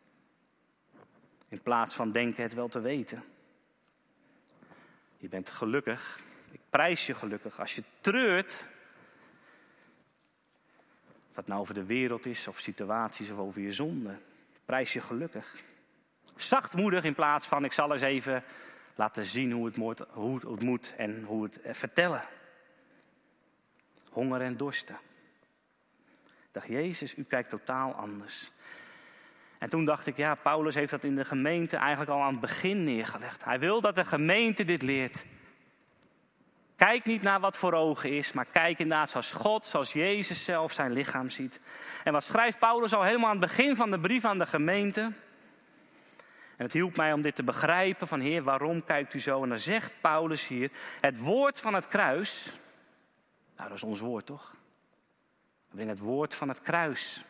In 1.55 1.63
plaats 1.63 1.95
van 1.95 2.13
denken 2.13 2.43
het 2.43 2.55
wel 2.55 2.69
te 2.69 2.81
weten. 2.81 3.25
Je 5.17 5.29
bent 5.29 5.51
gelukkig, 5.51 6.19
ik 6.51 6.61
prijs 6.71 7.07
je 7.07 7.15
gelukkig 7.15 7.61
als 7.61 7.75
je 7.75 7.83
treurt. 8.01 8.69
Of 11.29 11.35
dat 11.35 11.47
nou 11.47 11.61
over 11.61 11.75
de 11.75 11.85
wereld 11.85 12.27
is, 12.27 12.49
of 12.49 12.59
situaties, 12.59 13.31
of 13.31 13.39
over 13.39 13.61
je 13.61 13.73
zonde. 13.73 14.17
Prijs 14.65 14.93
je 14.93 15.01
gelukkig. 15.01 15.65
Zachtmoedig 16.37 17.05
in 17.05 17.15
plaats 17.15 17.47
van 17.47 17.65
ik 17.65 17.73
zal 17.73 17.93
eens 17.93 18.03
even 18.03 18.45
laten 18.95 19.25
zien 19.25 19.53
hoe 19.53 19.67
het 19.67 19.77
moet, 19.77 19.99
hoe 20.11 20.51
het 20.51 20.63
moet 20.63 20.95
en 20.97 21.23
hoe 21.25 21.43
het 21.43 21.61
eh, 21.61 21.75
vertellen. 21.75 22.25
Honger 24.11 24.41
en 24.41 24.57
dorsten. 24.57 24.99
Dacht, 26.53 26.67
Jezus, 26.67 27.17
u 27.17 27.25
kijkt 27.25 27.51
totaal 27.51 27.93
anders. 27.93 28.53
En 29.65 29.71
toen 29.71 29.85
dacht 29.85 30.07
ik, 30.07 30.17
ja, 30.17 30.35
Paulus 30.35 30.75
heeft 30.75 30.91
dat 30.91 31.05
in 31.05 31.17
de 31.17 31.25
gemeente 31.25 31.77
eigenlijk 31.77 32.11
al 32.11 32.23
aan 32.23 32.31
het 32.31 32.41
begin 32.41 32.85
neergelegd. 32.85 33.45
Hij 33.45 33.59
wil 33.59 33.81
dat 33.81 33.95
de 33.95 34.05
gemeente 34.05 34.65
dit 34.65 34.83
leert. 34.83 35.25
Kijk 36.77 37.05
niet 37.05 37.23
naar 37.23 37.41
wat 37.41 37.57
voor 37.57 37.73
ogen 37.73 38.17
is, 38.17 38.33
maar 38.33 38.45
kijk 38.45 38.79
inderdaad 38.79 39.11
zoals 39.11 39.31
God, 39.31 39.67
zoals 39.67 39.93
Jezus 39.93 40.45
zelf 40.45 40.73
zijn 40.73 40.93
lichaam 40.93 41.29
ziet. 41.29 41.61
En 42.03 42.13
wat 42.13 42.25
schrijft 42.25 42.59
Paulus 42.59 42.95
al 42.95 43.03
helemaal 43.03 43.31
aan 43.31 43.41
het 43.41 43.47
begin 43.47 43.77
van 43.77 43.91
de 43.91 43.99
brief 43.99 44.25
aan 44.25 44.39
de 44.39 44.47
gemeente? 44.47 45.01
En 46.57 46.65
het 46.65 46.73
hielp 46.73 46.97
mij 46.97 47.13
om 47.13 47.23
dit 47.23 47.35
te 47.35 47.45
begrijpen 47.45 48.09
van 48.09 48.21
Heer, 48.21 48.43
waarom 48.43 48.85
kijkt 48.85 49.15
u 49.15 49.21
zo? 49.21 49.43
En 49.43 49.49
dan 49.49 49.59
zegt 49.59 49.93
Paulus 50.01 50.47
hier, 50.47 50.71
het 51.01 51.19
woord 51.19 51.61
van 51.61 51.75
het 51.75 51.89
kruis, 51.89 52.59
nou 53.57 53.69
dat 53.69 53.77
is 53.77 53.85
ons 53.85 54.01
woord 54.01 54.27
toch? 54.27 54.55
We 55.71 55.85
het 55.85 55.99
woord 55.99 56.35
van 56.35 56.49
het 56.49 56.61
kruis. 56.61 57.25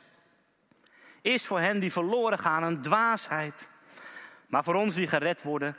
Is 1.24 1.46
voor 1.46 1.60
hen 1.60 1.80
die 1.80 1.92
verloren 1.92 2.38
gaan 2.38 2.62
een 2.62 2.80
dwaasheid. 2.80 3.68
Maar 4.46 4.64
voor 4.64 4.74
ons 4.74 4.94
die 4.94 5.06
gered 5.06 5.42
worden, 5.42 5.76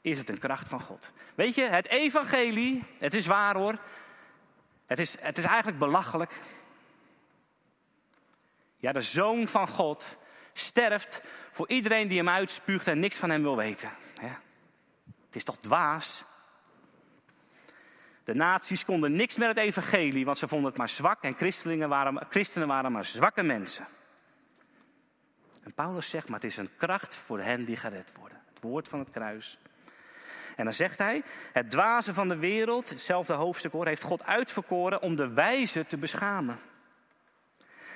is 0.00 0.18
het 0.18 0.28
een 0.28 0.38
kracht 0.38 0.68
van 0.68 0.80
God. 0.80 1.12
Weet 1.34 1.54
je, 1.54 1.62
het 1.62 1.86
evangelie, 1.86 2.84
het 2.98 3.14
is 3.14 3.26
waar 3.26 3.56
hoor. 3.56 3.78
Het 4.86 4.98
is, 4.98 5.16
het 5.20 5.38
is 5.38 5.44
eigenlijk 5.44 5.78
belachelijk. 5.78 6.40
Ja, 8.76 8.92
de 8.92 9.00
zoon 9.00 9.48
van 9.48 9.68
God 9.68 10.18
sterft 10.52 11.22
voor 11.50 11.68
iedereen 11.68 12.08
die 12.08 12.18
hem 12.18 12.28
uitspuugt 12.28 12.86
en 12.86 12.98
niks 12.98 13.16
van 13.16 13.30
hem 13.30 13.42
wil 13.42 13.56
weten. 13.56 13.90
Het 15.26 15.36
is 15.36 15.44
toch 15.44 15.58
dwaas? 15.58 16.24
De 18.24 18.34
naties 18.34 18.84
konden 18.84 19.12
niks 19.12 19.36
met 19.36 19.48
het 19.48 19.58
evangelie, 19.58 20.24
want 20.24 20.38
ze 20.38 20.48
vonden 20.48 20.68
het 20.68 20.78
maar 20.78 20.88
zwak 20.88 21.22
en 21.22 21.34
christenen 21.34 21.88
waren, 21.88 22.26
christenen 22.30 22.68
waren 22.68 22.92
maar 22.92 23.04
zwakke 23.04 23.42
mensen. 23.42 23.86
En 25.68 25.74
Paulus 25.74 26.08
zegt, 26.08 26.28
maar 26.28 26.40
het 26.40 26.50
is 26.50 26.56
een 26.56 26.76
kracht 26.76 27.16
voor 27.16 27.40
hen 27.40 27.64
die 27.64 27.76
gered 27.76 28.12
worden. 28.18 28.40
Het 28.48 28.62
woord 28.62 28.88
van 28.88 28.98
het 28.98 29.10
kruis. 29.10 29.58
En 30.56 30.64
dan 30.64 30.72
zegt 30.72 30.98
hij, 30.98 31.22
het 31.52 31.70
dwaze 31.70 32.14
van 32.14 32.28
de 32.28 32.36
wereld, 32.36 32.88
hetzelfde 32.88 33.32
hoofdstuk 33.32 33.72
hoor, 33.72 33.86
heeft 33.86 34.02
God 34.02 34.24
uitverkoren 34.24 35.02
om 35.02 35.16
de 35.16 35.28
wijze 35.28 35.86
te 35.86 35.96
beschamen. 35.96 36.60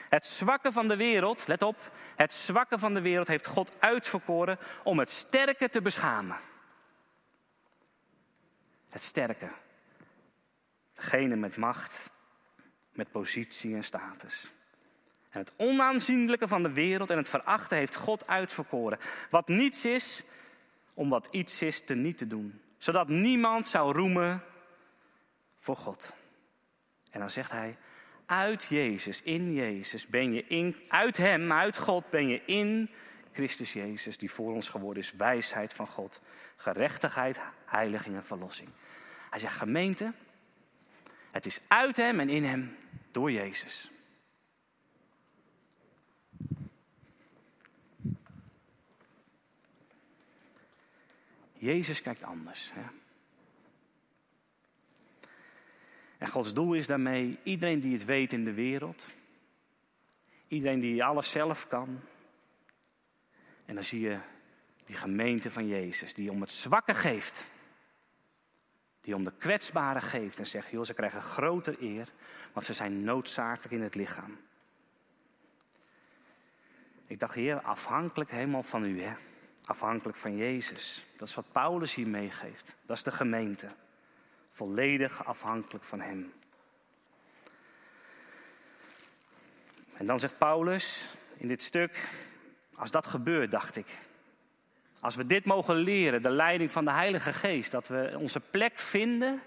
Het 0.09 0.27
zwakke 0.27 0.73
van 0.73 0.89
de 0.89 0.97
wereld, 0.97 1.47
let 1.47 1.63
op, 1.63 1.93
het 2.17 2.33
zwakke 2.33 2.79
van 2.79 2.95
de 2.95 3.01
wereld 3.01 3.29
heeft 3.29 3.47
God 3.47 3.81
uitverkoren 3.81 4.59
om 4.83 4.99
het 4.99 5.11
sterke 5.11 5.69
te 5.69 5.83
beschamen. 5.83 6.37
Het 8.91 9.03
sterke. 9.03 9.49
Degene 10.95 11.37
met 11.37 11.57
macht, 11.57 12.11
met 12.93 13.11
positie 13.11 13.75
en 13.75 13.85
status. 13.85 14.53
En 15.33 15.41
het 15.41 15.53
onaanzienlijke 15.57 16.49
van 16.49 16.63
de 16.63 16.73
wereld 16.73 17.11
en 17.11 17.17
het 17.17 17.29
verachten 17.29 17.77
heeft 17.77 17.97
God 17.97 18.27
uitverkoren. 18.27 18.99
Wat 19.31 19.49
niets 19.49 19.85
is, 19.85 20.23
om 20.95 21.09
wat 21.09 21.29
iets 21.31 21.63
is 21.63 21.85
te 21.85 21.95
niet 21.95 22.19
te 22.19 22.27
doen. 22.27 22.61
Zodat 22.79 23.09
niemand 23.09 23.69
zou 23.69 23.93
roemen 23.93 24.43
voor 25.59 25.77
God. 25.77 26.13
En 27.11 27.21
dan 27.21 27.31
zegt 27.31 27.51
hij, 27.51 27.77
uit 28.27 28.67
Jezus, 28.69 29.23
in 29.23 29.55
Jezus 29.55 30.07
ben 30.07 30.33
je 30.33 30.45
in, 30.47 30.77
uit 30.89 31.17
Hem, 31.17 31.53
uit 31.53 31.79
God 31.79 32.11
ben 32.11 32.29
je 32.29 32.43
in 32.45 32.91
Christus 33.33 33.73
Jezus, 33.73 34.19
die 34.19 34.31
voor 34.31 34.55
ons 34.55 34.69
geworden 34.69 35.03
is, 35.03 35.13
wijsheid 35.13 35.73
van 35.73 35.87
God, 35.87 36.21
gerechtigheid, 36.57 37.41
heiliging 37.65 38.17
en 38.17 38.25
verlossing. 38.25 38.69
Hij 39.31 39.39
zegt 39.39 39.57
gemeente, 39.57 40.13
het 41.31 41.47
is 41.47 41.61
uit 41.69 41.97
Hem 41.97 42.21
en 42.21 42.29
in 42.29 42.45
Hem 42.45 42.77
door 43.11 43.31
Jezus. 43.31 43.91
Jezus 51.63 52.03
kijkt 52.03 52.23
anders. 52.23 52.73
En 56.19 56.29
Gods 56.29 56.55
doel 56.55 56.75
is 56.75 56.87
daarmee 56.87 57.39
iedereen 57.43 57.81
die 57.81 57.93
het 57.93 58.05
weet 58.05 58.33
in 58.33 58.45
de 58.45 58.53
wereld. 58.53 59.11
Iedereen 60.49 60.81
die 60.81 61.05
alles 61.05 61.31
zelf 61.31 61.69
kan. 61.69 62.01
En 63.65 63.75
dan 63.75 63.85
zie 63.85 64.01
je 64.01 64.19
die 64.85 64.97
gemeente 64.97 65.51
van 65.51 65.67
Jezus, 65.67 66.15
die 66.15 66.31
om 66.31 66.41
het 66.41 66.51
zwakke 66.51 66.95
geeft. 66.95 67.47
Die 69.01 69.15
om 69.15 69.25
de 69.25 69.33
kwetsbare 69.39 70.01
geeft 70.01 70.39
en 70.39 70.47
zegt, 70.47 70.71
joh, 70.71 70.85
ze 70.85 70.95
krijgen 70.95 71.21
groter 71.21 71.83
eer, 71.83 72.09
want 72.53 72.67
ze 72.67 72.73
zijn 72.73 73.05
noodzakelijk 73.05 73.73
in 73.75 73.83
het 73.83 73.95
lichaam. 73.95 74.39
Ik 77.07 77.19
dacht, 77.19 77.35
Heer, 77.35 77.61
afhankelijk 77.61 78.31
helemaal 78.31 78.63
van 78.63 78.85
u, 78.85 79.03
hè? 79.03 79.15
Afhankelijk 79.65 80.19
van 80.19 80.37
Jezus. 80.37 81.05
Dat 81.17 81.29
is 81.29 81.35
wat 81.35 81.53
Paulus 81.53 81.95
hier 81.95 82.09
meegeeft. 82.09 82.77
Dat 82.87 82.97
is 82.97 83.03
de 83.03 83.13
gemeente. 83.13 83.69
Volledig 84.51 85.25
afhankelijk 85.25 85.85
van 85.85 86.01
Hem. 86.01 86.33
En 89.93 90.07
dan 90.07 90.19
zegt 90.19 90.39
Paulus 90.39 91.09
in 91.37 91.49
dit 91.49 91.63
stuk, 91.63 92.11
als 92.75 92.91
dat 92.91 93.07
gebeurt, 93.07 93.51
dacht 93.51 93.77
ik, 93.77 93.87
als 95.01 95.17
we 95.17 95.27
dit 95.27 95.45
mogen 95.45 95.77
leren, 95.77 96.23
de 96.23 96.31
leiding 96.31 96.71
van 96.71 96.85
de 96.85 96.91
Heilige 96.91 97.33
Geest, 97.33 97.71
dat 97.71 97.89
we 97.89 98.15
onze 98.19 98.41
plek 98.41 98.79
vinden 98.79 99.43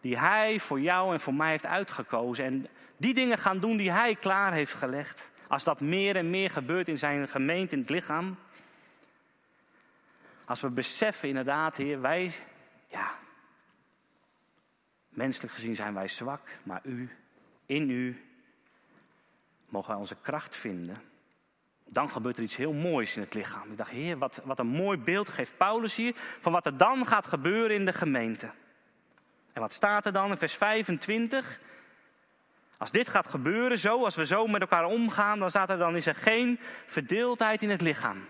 die 0.00 0.18
Hij 0.18 0.60
voor 0.60 0.80
jou 0.80 1.12
en 1.12 1.20
voor 1.20 1.34
mij 1.34 1.50
heeft 1.50 1.66
uitgekozen 1.66 2.44
en 2.44 2.66
die 2.96 3.14
dingen 3.14 3.38
gaan 3.38 3.60
doen 3.60 3.76
die 3.76 3.90
Hij 3.90 4.14
klaar 4.14 4.52
heeft 4.52 4.72
gelegd. 4.72 5.30
Als 5.48 5.64
dat 5.64 5.80
meer 5.80 6.16
en 6.16 6.30
meer 6.30 6.50
gebeurt 6.50 6.88
in 6.88 6.98
zijn 6.98 7.28
gemeente, 7.28 7.74
in 7.74 7.80
het 7.80 7.90
lichaam. 7.90 8.36
Als 10.50 10.60
we 10.60 10.70
beseffen 10.70 11.28
inderdaad, 11.28 11.76
Heer, 11.76 12.00
wij, 12.00 12.32
ja, 12.86 13.10
menselijk 15.08 15.52
gezien 15.52 15.74
zijn 15.74 15.94
wij 15.94 16.08
zwak, 16.08 16.48
maar 16.62 16.80
U, 16.84 17.10
in 17.66 17.90
U, 17.90 18.24
mogen 19.68 19.90
wij 19.90 19.98
onze 19.98 20.16
kracht 20.22 20.56
vinden 20.56 20.96
dan 21.92 22.10
gebeurt 22.10 22.36
er 22.36 22.42
iets 22.42 22.56
heel 22.56 22.72
moois 22.72 23.16
in 23.16 23.22
het 23.22 23.34
lichaam. 23.34 23.70
Ik 23.70 23.76
dacht, 23.76 23.90
heer, 23.90 24.18
wat, 24.18 24.40
wat 24.44 24.58
een 24.58 24.66
mooi 24.66 24.98
beeld 24.98 25.28
geeft 25.28 25.56
Paulus 25.56 25.94
hier 25.94 26.12
van 26.16 26.52
wat 26.52 26.66
er 26.66 26.76
dan 26.76 27.06
gaat 27.06 27.26
gebeuren 27.26 27.76
in 27.76 27.84
de 27.84 27.92
gemeente. 27.92 28.50
En 29.52 29.60
wat 29.60 29.72
staat 29.72 30.06
er 30.06 30.12
dan 30.12 30.30
in 30.30 30.36
vers 30.36 30.54
25? 30.54 31.60
Als 32.78 32.90
dit 32.90 33.08
gaat 33.08 33.26
gebeuren, 33.26 33.78
zo, 33.78 34.04
als 34.04 34.16
we 34.16 34.26
zo 34.26 34.46
met 34.46 34.60
elkaar 34.60 34.84
omgaan, 34.84 35.38
dan 35.38 35.50
staat 35.50 35.70
er 35.70 35.78
dan 35.78 35.96
is 35.96 36.06
er 36.06 36.14
geen 36.14 36.58
verdeeldheid 36.86 37.62
in 37.62 37.70
het 37.70 37.80
lichaam. 37.80 38.26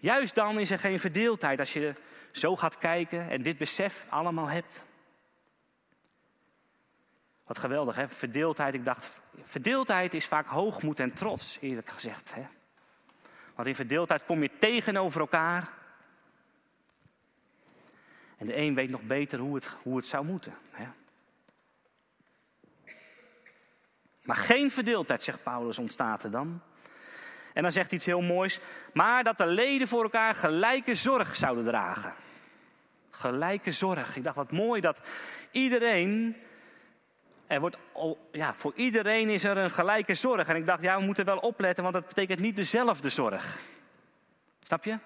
Juist 0.00 0.34
dan 0.34 0.58
is 0.58 0.70
er 0.70 0.78
geen 0.78 0.98
verdeeldheid 0.98 1.58
als 1.58 1.72
je 1.72 1.94
zo 2.32 2.56
gaat 2.56 2.78
kijken 2.78 3.30
en 3.30 3.42
dit 3.42 3.58
besef 3.58 4.06
allemaal 4.08 4.46
hebt. 4.46 4.84
Wat 7.44 7.58
geweldig, 7.58 7.96
hè? 7.96 8.08
Verdeeldheid. 8.08 8.74
Ik 8.74 8.84
dacht, 8.84 9.20
verdeeldheid 9.42 10.14
is 10.14 10.26
vaak 10.26 10.46
hoogmoed 10.46 11.00
en 11.00 11.14
trots, 11.14 11.58
eerlijk 11.60 11.88
gezegd. 11.88 12.34
Hè? 12.34 12.46
Want 13.54 13.68
in 13.68 13.74
verdeeldheid 13.74 14.24
kom 14.24 14.42
je 14.42 14.50
tegenover 14.58 15.20
elkaar. 15.20 15.70
En 18.36 18.46
de 18.46 18.56
een 18.56 18.74
weet 18.74 18.90
nog 18.90 19.02
beter 19.02 19.38
hoe 19.38 19.54
het, 19.54 19.66
hoe 19.82 19.96
het 19.96 20.06
zou 20.06 20.24
moeten. 20.24 20.54
Hè? 20.70 20.86
Maar 24.24 24.36
geen 24.36 24.70
verdeeldheid, 24.70 25.22
zegt 25.22 25.42
Paulus, 25.42 25.78
ontstaat 25.78 26.24
er 26.24 26.30
dan. 26.30 26.62
En 27.54 27.62
dan 27.62 27.72
zegt 27.72 27.86
hij 27.86 27.96
iets 27.96 28.06
heel 28.06 28.20
moois. 28.20 28.60
Maar 28.92 29.24
dat 29.24 29.38
de 29.38 29.46
leden 29.46 29.88
voor 29.88 30.02
elkaar 30.02 30.34
gelijke 30.34 30.94
zorg 30.94 31.36
zouden 31.36 31.64
dragen. 31.64 32.12
Gelijke 33.10 33.70
zorg. 33.70 34.16
Ik 34.16 34.24
dacht, 34.24 34.36
wat 34.36 34.52
mooi 34.52 34.80
dat 34.80 35.00
iedereen 35.50 36.36
er 37.50 37.60
wordt, 37.60 37.76
ja, 38.32 38.54
voor 38.54 38.72
iedereen 38.74 39.28
is 39.28 39.44
er 39.44 39.56
een 39.56 39.70
gelijke 39.70 40.14
zorg. 40.14 40.48
En 40.48 40.56
ik 40.56 40.66
dacht, 40.66 40.82
ja, 40.82 40.98
we 40.98 41.04
moeten 41.04 41.24
wel 41.24 41.38
opletten, 41.38 41.82
want 41.82 41.94
dat 41.94 42.06
betekent 42.06 42.40
niet 42.40 42.56
dezelfde 42.56 43.08
zorg. 43.08 43.60
Snap 44.62 44.84
je? 44.84 44.98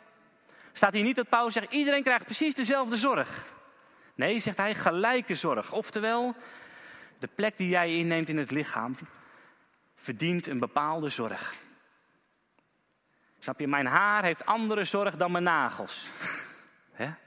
Staat 0.73 0.93
hier 0.93 1.03
niet 1.03 1.17
dat 1.17 1.29
Paulus 1.29 1.53
zegt, 1.53 1.73
iedereen 1.73 2.03
krijgt 2.03 2.25
precies 2.25 2.55
dezelfde 2.55 2.97
zorg. 2.97 3.53
Nee, 4.15 4.41
zegt 4.41 4.57
hij, 4.57 4.75
gelijke 4.75 5.35
zorg. 5.35 5.73
Oftewel, 5.73 6.35
de 7.19 7.29
plek 7.35 7.57
die 7.57 7.69
jij 7.69 7.97
inneemt 7.97 8.29
in 8.29 8.39
het 8.39 8.51
lichaam 8.51 8.97
verdient 9.95 10.47
een 10.47 10.59
bepaalde 10.59 11.09
zorg. 11.09 11.55
Snap 13.45 13.61
je, 13.61 13.69
mijn 13.69 13.87
haar 13.87 14.23
heeft 14.23 14.47
andere 14.47 14.85
zorg 14.85 15.17
dan 15.17 15.33
mijn 15.33 15.45
nagels. 15.45 16.11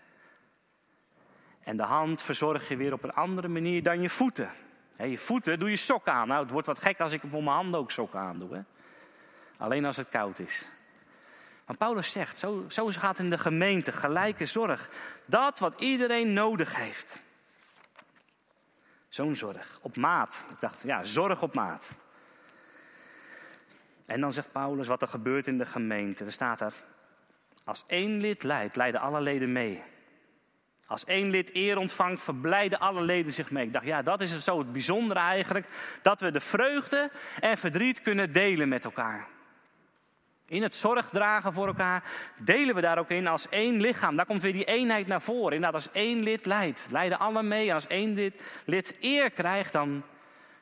En 1.63 1.77
de 1.77 1.84
hand 1.84 2.21
verzorg 2.21 2.67
je 2.67 2.77
weer 2.77 2.93
op 2.93 3.03
een 3.03 3.13
andere 3.13 3.47
manier 3.47 3.84
dan 3.84 4.01
je 4.01 4.10
voeten 4.10 4.51
je 5.06 5.17
voeten 5.17 5.60
doe 5.60 5.69
je 5.69 5.75
sokken 5.75 6.13
aan. 6.13 6.27
Nou, 6.27 6.41
het 6.41 6.51
wordt 6.51 6.67
wat 6.67 6.80
gek 6.80 6.99
als 6.99 7.12
ik 7.12 7.23
op 7.23 7.32
mijn 7.32 7.45
handen 7.45 7.80
ook 7.80 7.91
sokken 7.91 8.19
aan 8.19 8.39
doe. 8.39 8.56
Hè? 8.56 8.62
Alleen 9.58 9.86
als 9.86 9.97
het 9.97 10.10
koud 10.10 10.39
is. 10.39 10.69
Maar 11.65 11.77
Paulus 11.77 12.12
zegt, 12.12 12.38
zo, 12.38 12.65
zo 12.67 12.88
gaat 12.88 13.19
in 13.19 13.30
de 13.30 13.38
gemeente 13.38 13.91
gelijke 13.91 14.45
zorg. 14.45 14.89
Dat 15.25 15.60
wat 15.60 15.82
iedereen 15.82 16.34
nodig 16.34 16.75
heeft. 16.75 17.21
Zo'n 19.10 19.36
zorg, 19.36 19.80
op 19.82 19.95
maat. 19.95 20.43
Ik 20.49 20.60
dacht, 20.60 20.82
ja, 20.82 21.03
zorg 21.03 21.41
op 21.41 21.56
maat. 21.56 21.91
En 24.08 24.22
dan 24.22 24.34
zegt 24.34 24.52
Paulus 24.52 24.88
wat 24.88 25.02
er 25.02 25.08
gebeurt 25.08 25.48
in 25.48 25.58
de 25.58 25.65
gemeente. 25.65 26.26
Er 26.26 26.32
staat 26.32 26.62
er, 26.62 26.74
als 27.63 27.84
één 27.88 28.22
lid 28.22 28.43
leidt, 28.43 28.76
leiden 28.76 29.02
alle 29.02 29.22
leden 29.22 29.52
mee. 29.52 29.84
Als 30.86 31.06
één 31.06 31.30
lid 31.30 31.56
eer 31.56 31.78
ontvangt, 31.78 32.22
verblijden 32.22 32.80
alle 32.80 33.02
leden 33.02 33.32
zich 33.32 33.52
mee. 33.52 33.65
Ik 33.65 33.74
dacht, 33.74 33.86
ja, 33.86 34.02
dat 34.02 34.22
is 34.22 34.32
het 34.32 34.43
zo 34.43 34.58
het 34.58 34.72
bijzondere 34.72 35.20
eigenlijk. 35.20 35.67
Dat 36.02 36.20
we 36.20 36.32
de 36.32 36.39
vreugde 36.39 37.12
en 37.39 37.58
verdriet 37.58 38.02
kunnen 38.02 38.32
delen 38.32 38.70
met 38.70 38.86
elkaar. 38.86 39.28
In 40.46 40.63
het 40.63 40.76
zorg 40.76 41.10
dragen 41.10 41.54
voor 41.54 41.67
elkaar 41.67 42.04
delen 42.38 42.76
we 42.76 42.82
daar 42.82 42.98
ook 42.98 43.10
in 43.10 43.28
als 43.28 43.50
één 43.50 43.82
lichaam. 43.82 44.15
Daar 44.15 44.26
komt 44.26 44.41
weer 44.41 44.54
die 44.54 44.65
eenheid 44.65 45.08
naar 45.08 45.22
voren. 45.22 45.56
Inderdaad, 45.56 45.74
als 45.74 45.91
één 45.91 46.20
lid 46.24 46.46
leidt, 46.46 46.86
leiden 46.89 47.20
alle 47.20 47.43
mee. 47.43 47.67
En 47.67 47.74
als 47.74 47.88
één 47.88 48.13
lid, 48.13 48.41
lid 48.65 48.96
eer 49.02 49.32
krijgt, 49.32 49.74
dan 49.74 50.04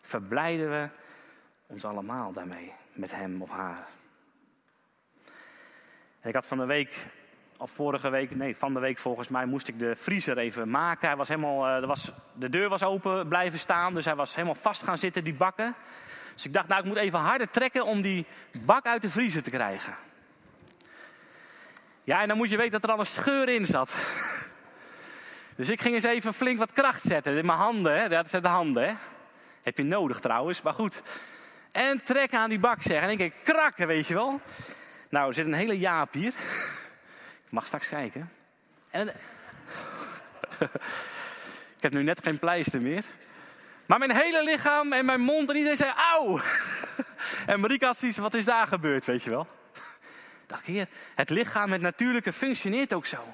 verblijden 0.01 0.69
we 0.69 0.89
ons 1.67 1.85
allemaal 1.85 2.31
daarmee. 2.31 2.73
Met 2.95 3.11
hem 3.11 3.41
of 3.41 3.49
haar. 3.49 3.87
ik 6.23 6.33
had 6.33 6.45
van 6.45 6.57
de 6.57 6.65
week 6.65 6.95
of 7.57 7.71
vorige 7.71 8.09
week, 8.09 8.35
nee, 8.35 8.57
van 8.57 8.73
de 8.73 8.79
week 8.79 8.97
volgens 8.97 9.27
mij, 9.27 9.45
moest 9.45 9.67
ik 9.67 9.79
de 9.79 9.95
vriezer 9.95 10.37
even 10.37 10.69
maken. 10.69 11.07
Hij 11.07 11.17
was 11.17 11.27
helemaal, 11.27 11.81
uh, 11.81 11.87
was, 11.87 12.11
de 12.33 12.49
deur 12.49 12.69
was 12.69 12.83
open 12.83 13.27
blijven 13.27 13.59
staan, 13.59 13.93
dus 13.93 14.05
hij 14.05 14.15
was 14.15 14.35
helemaal 14.35 14.55
vast 14.55 14.83
gaan 14.83 14.97
zitten, 14.97 15.23
die 15.23 15.33
bakken. 15.33 15.75
Dus 16.33 16.45
ik 16.45 16.53
dacht, 16.53 16.67
nou, 16.67 16.81
ik 16.81 16.87
moet 16.87 16.97
even 16.97 17.19
harder 17.19 17.49
trekken 17.49 17.85
om 17.85 18.01
die 18.01 18.25
bak 18.65 18.85
uit 18.85 19.01
de 19.01 19.09
vriezer 19.09 19.43
te 19.43 19.49
krijgen. 19.49 19.95
Ja, 22.03 22.21
en 22.21 22.27
dan 22.27 22.37
moet 22.37 22.49
je 22.49 22.57
weten 22.57 22.71
dat 22.71 22.83
er 22.83 22.91
al 22.91 22.99
een 22.99 23.05
scheur 23.05 23.49
in 23.49 23.65
zat. 23.65 23.93
Dus 25.55 25.69
ik 25.69 25.81
ging 25.81 25.95
eens 25.95 26.03
even 26.03 26.33
flink 26.33 26.57
wat 26.57 26.71
kracht 26.71 27.01
zetten 27.03 27.37
in 27.37 27.45
mijn 27.45 27.57
handen. 27.57 27.99
Hè? 27.99 28.09
Dat 28.09 28.29
zijn 28.29 28.41
de 28.41 28.47
handen, 28.47 28.87
hè? 28.87 28.93
Heb 29.61 29.77
je 29.77 29.83
nodig 29.83 30.19
trouwens, 30.19 30.61
maar 30.61 30.73
goed. 30.73 31.01
En 31.75 32.03
trekken 32.03 32.39
aan 32.39 32.49
die 32.49 32.59
bak, 32.59 32.81
zeg. 32.81 33.01
En 33.01 33.09
ik 33.09 33.17
denk, 33.17 33.33
krakken, 33.43 33.87
weet 33.87 34.07
je 34.07 34.13
wel. 34.13 34.41
Nou, 35.09 35.27
er 35.27 35.33
zit 35.33 35.45
een 35.45 35.53
hele 35.53 35.79
jaap 35.79 36.13
hier. 36.13 36.33
Ik 37.45 37.51
mag 37.51 37.65
straks 37.65 37.87
kijken. 37.87 38.31
En 38.89 39.07
ik 41.75 41.81
heb 41.81 41.93
nu 41.93 42.03
net 42.03 42.23
geen 42.23 42.39
pleister 42.39 42.81
meer. 42.81 43.03
Maar 43.85 43.99
mijn 43.99 44.15
hele 44.15 44.43
lichaam 44.43 44.93
en 44.93 45.05
mijn 45.05 45.21
mond 45.21 45.49
en 45.49 45.55
iedereen 45.55 45.77
zei 45.77 45.93
auw. 46.11 46.39
en 47.45 47.59
Marieke 47.59 47.85
had 47.85 48.15
wat 48.15 48.33
is 48.33 48.45
daar 48.45 48.67
gebeurd, 48.67 49.05
weet 49.05 49.23
je 49.23 49.29
wel? 49.29 49.47
Dacht, 50.47 50.65
heer, 50.65 50.87
het 51.15 51.29
lichaam, 51.29 51.71
het 51.71 51.81
natuurlijke, 51.81 52.33
functioneert 52.33 52.93
ook 52.93 53.05
zo. 53.05 53.33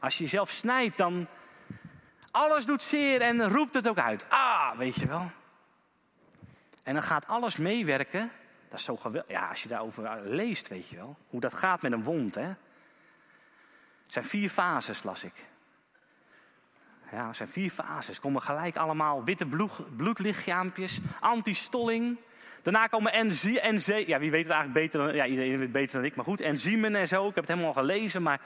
Als 0.00 0.16
je 0.16 0.22
jezelf 0.22 0.50
snijdt, 0.50 0.96
dan 0.96 1.26
alles 2.30 2.64
doet 2.64 2.82
zeer 2.82 3.20
en 3.20 3.48
roept 3.48 3.74
het 3.74 3.88
ook 3.88 3.98
uit. 3.98 4.26
Ah, 4.28 4.78
weet 4.78 4.94
je 4.94 5.06
wel. 5.06 5.30
En 6.90 6.96
dan 6.96 7.04
gaat 7.04 7.26
alles 7.26 7.56
meewerken. 7.56 8.30
Dat 8.68 8.78
is 8.78 8.84
zo 8.84 8.96
geweldig. 8.96 9.30
Ja, 9.30 9.48
als 9.48 9.62
je 9.62 9.68
daarover 9.68 10.20
leest, 10.22 10.68
weet 10.68 10.88
je 10.88 10.96
wel. 10.96 11.16
Hoe 11.28 11.40
dat 11.40 11.54
gaat 11.54 11.82
met 11.82 11.92
een 11.92 12.02
wond, 12.02 12.34
hè. 12.34 12.52
Zijn 14.06 14.24
vier 14.24 14.50
fases, 14.50 15.02
las 15.02 15.24
ik. 15.24 15.32
Ja, 17.12 17.26
het 17.26 17.36
zijn 17.36 17.48
vier 17.48 17.70
fases. 17.70 18.20
Komen 18.20 18.42
gelijk 18.42 18.76
allemaal 18.76 19.24
witte 19.24 19.46
bloed, 19.46 19.96
bloedlichaampjes, 19.96 21.00
antistolling. 21.20 22.16
Daarna 22.62 22.86
komen 22.86 23.12
enzymen. 23.12 24.08
Ja, 24.08 24.18
wie 24.18 24.30
weet 24.30 24.44
het 24.44 24.52
eigenlijk 24.52 24.72
beter 24.72 25.06
dan, 25.06 25.14
ja, 25.14 25.26
iedereen 25.26 25.50
weet 25.50 25.60
het 25.60 25.72
beter 25.72 25.96
dan 25.96 26.04
ik, 26.04 26.16
maar 26.16 26.24
goed. 26.24 26.40
Enzymen 26.40 26.94
en 26.94 27.08
zo. 27.08 27.28
Ik 27.28 27.34
heb 27.34 27.44
het 27.46 27.54
helemaal 27.54 27.74
al 27.74 27.82
gelezen. 27.82 28.22
Maar 28.22 28.40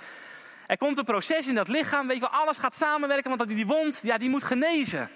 er 0.67 0.79
komt 0.79 0.99
een 0.99 1.05
proces 1.05 1.47
in 1.49 1.55
dat 1.55 1.69
lichaam. 1.69 2.07
Weet 2.07 2.17
je 2.17 2.29
wel, 2.31 2.41
alles 2.41 2.59
gaat 2.59 2.75
samenwerken, 2.75 3.37
want 3.37 3.49
die 3.49 3.67
wond, 3.67 4.01
ja, 4.03 4.19
die 4.19 4.31
moet 4.31 4.45
genezen. 4.45 5.09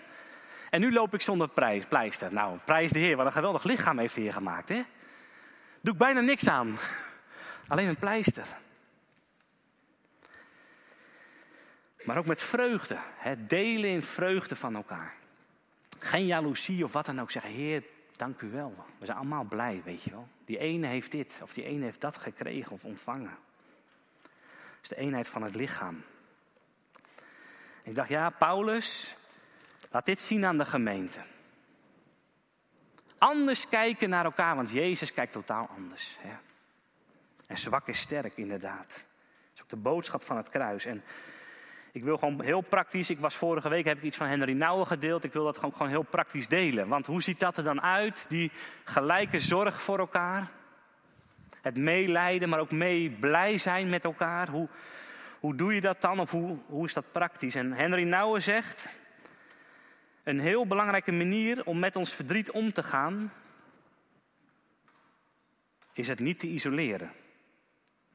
En 0.70 0.80
nu 0.80 0.92
loop 0.92 1.14
ik 1.14 1.20
zonder 1.20 1.48
prijs, 1.48 1.86
pleister. 1.86 2.32
Nou, 2.32 2.58
prijs 2.64 2.90
de 2.90 2.98
Heer, 2.98 3.16
wat 3.16 3.26
een 3.26 3.32
geweldig 3.32 3.64
lichaam 3.64 3.98
heeft 3.98 4.14
Heer 4.14 4.32
gemaakt, 4.32 4.68
hè? 4.68 4.82
Doe 5.80 5.92
ik 5.92 5.98
bijna 5.98 6.20
niks 6.20 6.48
aan. 6.48 6.78
Alleen 7.68 7.88
een 7.88 7.98
pleister. 7.98 8.46
Maar 12.02 12.18
ook 12.18 12.26
met 12.26 12.42
vreugde. 12.42 12.96
Het 13.16 13.48
delen 13.48 13.90
in 13.90 14.02
vreugde 14.02 14.56
van 14.56 14.74
elkaar. 14.74 15.14
Geen 15.98 16.26
jaloezie 16.26 16.84
of 16.84 16.92
wat 16.92 17.06
dan 17.06 17.20
ook. 17.20 17.30
Zeggen, 17.30 17.50
Heer, 17.50 17.82
dank 18.16 18.40
u 18.40 18.50
wel. 18.50 18.84
We 18.98 19.06
zijn 19.06 19.18
allemaal 19.18 19.44
blij, 19.44 19.82
weet 19.84 20.02
je 20.02 20.10
wel. 20.10 20.28
Die 20.44 20.58
ene 20.58 20.86
heeft 20.86 21.10
dit 21.10 21.40
of 21.42 21.52
die 21.52 21.64
ene 21.64 21.84
heeft 21.84 22.00
dat 22.00 22.18
gekregen 22.18 22.72
of 22.72 22.84
ontvangen. 22.84 23.38
Het 24.22 24.82
is 24.82 24.88
de 24.88 24.96
eenheid 24.96 25.28
van 25.28 25.42
het 25.42 25.54
lichaam. 25.54 26.02
Ik 27.82 27.94
dacht, 27.94 28.08
ja, 28.08 28.30
Paulus, 28.30 29.16
laat 29.90 30.06
dit 30.06 30.20
zien 30.20 30.44
aan 30.44 30.58
de 30.58 30.64
gemeente. 30.64 31.20
Anders 33.18 33.68
kijken 33.68 34.08
naar 34.08 34.24
elkaar, 34.24 34.56
want 34.56 34.70
Jezus 34.70 35.12
kijkt 35.12 35.32
totaal 35.32 35.68
anders. 35.76 36.18
Hè? 36.20 36.34
En 37.46 37.58
zwak 37.58 37.88
is 37.88 37.98
sterk, 37.98 38.36
inderdaad. 38.36 38.88
Dat 38.88 39.54
is 39.54 39.62
ook 39.62 39.68
de 39.68 39.76
boodschap 39.76 40.22
van 40.22 40.36
het 40.36 40.48
kruis. 40.48 40.84
En 40.84 41.02
ik 41.92 42.04
wil 42.04 42.18
gewoon 42.18 42.42
heel 42.42 42.60
praktisch, 42.60 43.10
ik 43.10 43.18
was 43.18 43.34
vorige 43.34 43.68
week, 43.68 43.84
heb 43.84 43.96
ik 43.96 44.02
iets 44.02 44.16
van 44.16 44.26
Henry 44.26 44.52
Nouwen 44.52 44.86
gedeeld. 44.86 45.24
Ik 45.24 45.32
wil 45.32 45.44
dat 45.44 45.56
gewoon, 45.56 45.72
gewoon 45.72 45.88
heel 45.88 46.02
praktisch 46.02 46.48
delen. 46.48 46.88
Want 46.88 47.06
hoe 47.06 47.22
ziet 47.22 47.40
dat 47.40 47.56
er 47.56 47.64
dan 47.64 47.82
uit? 47.82 48.26
Die 48.28 48.52
gelijke 48.84 49.38
zorg 49.38 49.82
voor 49.82 49.98
elkaar. 49.98 50.50
Het 51.62 51.76
meelijden, 51.76 52.48
maar 52.48 52.60
ook 52.60 52.70
mee 52.70 53.10
blij 53.10 53.58
zijn 53.58 53.88
met 53.88 54.04
elkaar. 54.04 54.48
Hoe, 54.48 54.68
hoe 55.40 55.54
doe 55.54 55.74
je 55.74 55.80
dat 55.80 56.00
dan? 56.00 56.20
Of 56.20 56.30
hoe, 56.30 56.58
hoe 56.66 56.84
is 56.84 56.94
dat 56.94 57.12
praktisch? 57.12 57.54
En 57.54 57.72
Henry 57.72 58.04
Nouwen 58.04 58.42
zegt, 58.42 58.88
een 60.28 60.40
heel 60.40 60.66
belangrijke 60.66 61.12
manier 61.12 61.66
om 61.66 61.78
met 61.78 61.96
ons 61.96 62.14
verdriet 62.14 62.50
om 62.50 62.72
te 62.72 62.82
gaan, 62.82 63.32
is 65.92 66.08
het 66.08 66.18
niet 66.18 66.38
te 66.38 66.46
isoleren, 66.46 67.12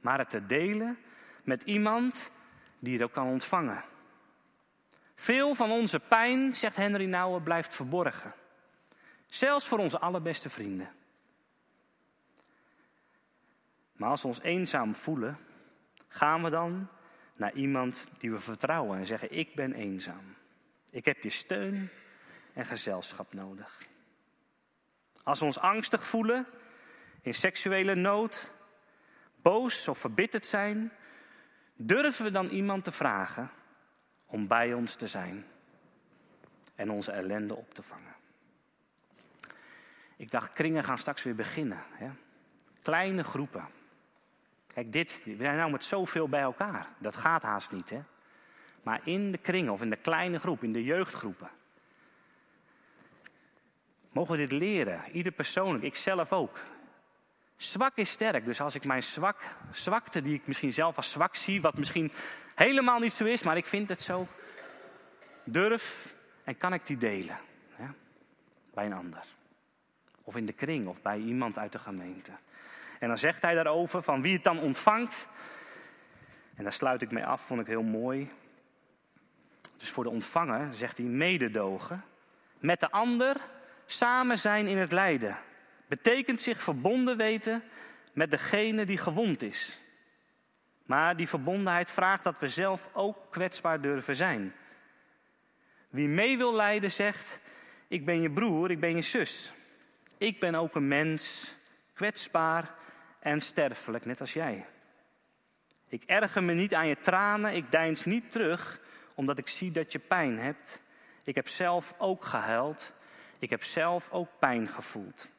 maar 0.02 0.17
het 0.17 0.30
te 0.30 0.45
delen 0.45 0.97
met 1.43 1.63
iemand 1.63 2.32
die 2.80 2.93
het 2.93 3.04
ook 3.04 3.12
kan 3.12 3.28
ontvangen. 3.28 3.84
Veel 5.15 5.56
van 5.56 5.71
onze 5.71 5.99
pijn, 5.99 6.54
zegt 6.56 6.76
Henry 6.76 7.06
Nouwen, 7.06 7.43
blijft 7.43 7.76
verborgen. 7.76 8.34
Zelfs 9.28 9.67
voor 9.67 9.80
onze 9.80 9.99
allerbeste 9.99 10.49
vrienden. 10.49 10.89
Maar 13.93 14.10
als 14.10 14.21
we 14.21 14.28
ons 14.28 14.41
eenzaam 14.41 14.95
voelen, 14.95 15.38
gaan 16.08 16.43
we 16.43 16.49
dan 16.49 16.88
naar 17.38 17.54
iemand 17.54 18.08
die 18.17 18.32
we 18.32 18.39
vertrouwen 18.39 18.97
en 18.97 19.06
zeggen: 19.06 19.38
Ik 19.38 19.56
ben 19.56 19.73
eenzaam. 19.73 20.36
Ik 20.89 21.06
heb 21.06 21.23
je 21.23 21.30
steun 21.30 21.89
en 22.54 22.66
gezelschap 22.66 23.34
nodig. 23.34 23.88
Als 25.24 25.39
we 25.39 25.46
ons 25.46 25.60
angstig 25.60 26.06
voelen, 26.06 26.46
in 27.22 27.34
seksuele 27.34 27.96
nood, 27.96 28.52
boos 29.42 29.88
of 29.88 29.98
verbitterd 29.98 30.46
zijn, 30.46 30.92
durven 31.76 32.26
we 32.26 32.32
dan 32.32 32.48
iemand 32.48 32.84
te 32.84 32.92
vragen 32.92 33.52
om 34.26 34.48
bij 34.48 34.74
ons 34.74 34.96
te 34.96 35.08
zijn 35.08 35.46
en 36.76 36.89
onze 36.89 37.12
ellende 37.12 37.56
op 37.56 37.74
te 37.74 37.84
vangen. 37.84 38.16
Ik 40.16 40.32
dacht, 40.32 40.54
kringen 40.54 40.84
gaan 40.84 40.98
straks 40.98 41.24
weer 41.24 41.36
beginnen. 41.36 41.80
Hè? 41.92 42.10
Kleine 42.82 43.24
groepen. 43.24 43.68
Kijk, 44.68 44.92
dit, 44.92 45.24
we 45.24 45.36
zijn 45.36 45.58
nou 45.58 45.72
met 45.72 45.84
zoveel 45.84 46.30
bij 46.30 46.42
elkaar. 46.42 46.88
Dat 46.98 47.16
gaat 47.16 47.44
haast 47.44 47.72
niet, 47.72 47.89
hè? 47.89 48.02
Maar 48.84 49.02
in 49.04 49.32
de 49.32 49.38
kringen 49.38 49.74
of 49.74 49.82
in 49.82 49.89
de 49.89 49.96
kleine 49.96 50.39
groep, 50.39 50.63
in 50.63 50.74
de 50.74 50.84
jeugdgroepen. 50.84 51.50
Mogen 54.13 54.32
we 54.32 54.47
dit 54.47 54.52
leren, 54.52 55.02
ieder 55.12 55.32
persoonlijk, 55.32 55.84
ik 55.84 55.95
zelf 55.95 56.34
ook. 56.34 56.60
Zwak 57.56 57.97
is 57.97 58.10
sterk, 58.10 58.45
dus 58.45 58.62
als 58.62 58.76
ik 58.76 58.86
mijn 58.86 59.04
zwak, 59.04 59.41
zwakte 59.71 60.21
die 60.21 60.34
ik 60.34 60.47
misschien 60.47 60.73
zelf 60.73 60.95
als 60.95 61.12
zwak 61.12 61.36
zie, 61.36 61.62
wat 61.62 61.78
misschien 61.78 62.12
helemaal 62.56 62.99
niet 62.99 63.13
zo 63.13 63.23
is, 63.23 63.43
maar 63.43 63.58
ik 63.58 63.65
vind 63.65 63.89
het 63.89 64.02
zo, 64.02 64.28
durf 65.43 66.15
en 66.43 66.58
kan 66.58 66.73
ik 66.73 66.86
die 66.86 66.97
delen 66.97 67.38
ja? 67.78 67.93
bij 68.73 68.86
een 68.86 68.93
ander. 68.93 69.23
Of 70.23 70.36
in 70.36 70.45
de 70.45 70.54
kring 70.54 70.88
of 70.88 71.02
bij 71.02 71.17
iemand 71.17 71.58
uit 71.58 71.71
de 71.71 71.80
gemeente. 71.80 72.32
En 72.99 73.08
dan 73.08 73.17
zegt 73.17 73.41
hij 73.41 73.54
daarover 73.54 74.02
van 74.04 74.21
wie 74.21 74.34
het 74.34 74.43
dan 74.43 74.60
ontvangt. 74.60 75.28
En 76.56 76.63
daar 76.63 76.73
sluit 76.73 77.02
ik 77.02 77.12
mee 77.12 77.26
af, 77.26 77.41
vond 77.41 77.62
ik 77.62 77.67
heel 77.67 77.84
mooi. 77.84 78.32
Dus 79.78 79.89
voor 79.89 80.04
de 80.04 80.10
ontvanger 80.10 80.73
zegt 80.73 80.97
hij 80.97 81.08
mededogen. 81.08 82.04
Met 82.60 82.80
de 82.80 82.91
ander 82.91 83.36
samen 83.86 84.39
zijn 84.39 84.67
in 84.67 84.78
het 84.78 84.91
lijden. 84.91 85.38
Betekent 85.88 86.41
zich 86.41 86.63
verbonden 86.63 87.17
weten 87.17 87.63
met 88.13 88.32
degene 88.32 88.86
die 88.86 88.98
gewond 88.98 89.41
is. 89.41 89.78
Maar 90.86 91.15
die 91.15 91.28
verbondenheid 91.28 91.89
vraagt 91.89 92.24
dat 92.24 92.39
we 92.39 92.48
zelf 92.48 92.89
ook 92.93 93.17
kwetsbaar 93.30 93.82
durven 93.82 94.15
zijn. 94.15 94.54
Wie 95.89 96.08
mee 96.08 96.38
wil 96.38 96.56
lijden 96.56 96.91
zegt, 96.91 97.39
ik 97.88 98.06
ben 98.06 98.22
je 98.22 98.32
broer, 98.32 98.72
ik 98.72 98.80
ben 98.80 98.96
je 98.96 99.02
zus. 99.02 99.54
Ik 100.17 100.39
ben 100.39 100.56
ook 100.56 100.76
een 100.76 100.88
mens, 100.88 101.56
kwetsbaar 101.93 102.74
en 103.19 103.41
sterfelijk, 103.41 104.06
net 104.06 104.22
als 104.22 104.34
jij. 104.34 104.65
Ik 105.88 106.04
erger 106.06 106.43
me 106.43 106.54
niet 106.54 106.74
aan 106.74 106.88
je 106.88 107.00
tranen, 107.00 107.56
ik 107.56 107.72
deins 107.72 108.06
niet 108.06 108.32
terug, 108.32 108.80
omdat 109.15 109.38
ik 109.38 109.48
zie 109.48 109.72
dat 109.72 109.91
je 109.91 110.00
pijn 110.00 110.39
hebt. 110.39 110.82
Ik 111.24 111.36
heb 111.36 111.48
zelf 111.48 111.93
ook 111.98 112.26
gehuild, 112.26 112.93
ik 113.43 113.49
heb 113.49 113.63
zelf 113.63 114.12
ook 114.12 114.29
pijn 114.39 114.67
gevoeld. 114.67 115.32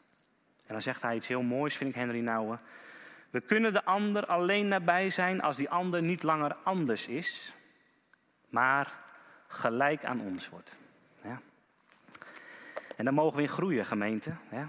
En 0.66 0.72
dan 0.72 0.82
zegt 0.82 1.02
hij 1.02 1.16
iets 1.16 1.28
heel 1.28 1.42
moois, 1.42 1.76
vind 1.76 1.90
ik 1.90 1.96
Henry 1.96 2.20
Nouwen. 2.20 2.60
We 3.30 3.40
kunnen 3.40 3.72
de 3.72 3.84
ander 3.84 4.26
alleen 4.26 4.68
nabij 4.68 5.10
zijn 5.10 5.42
als 5.42 5.56
die 5.56 5.70
ander 5.70 6.02
niet 6.02 6.22
langer 6.22 6.56
anders 6.62 7.06
is, 7.06 7.52
maar 8.48 8.92
gelijk 9.48 10.04
aan 10.04 10.20
ons 10.20 10.48
wordt. 10.48 10.76
Ja. 11.22 11.40
En 12.96 13.04
dan 13.04 13.14
mogen 13.14 13.36
we 13.36 13.42
in 13.42 13.48
groeien, 13.48 13.84
gemeente. 13.84 14.34
Ja 14.50 14.68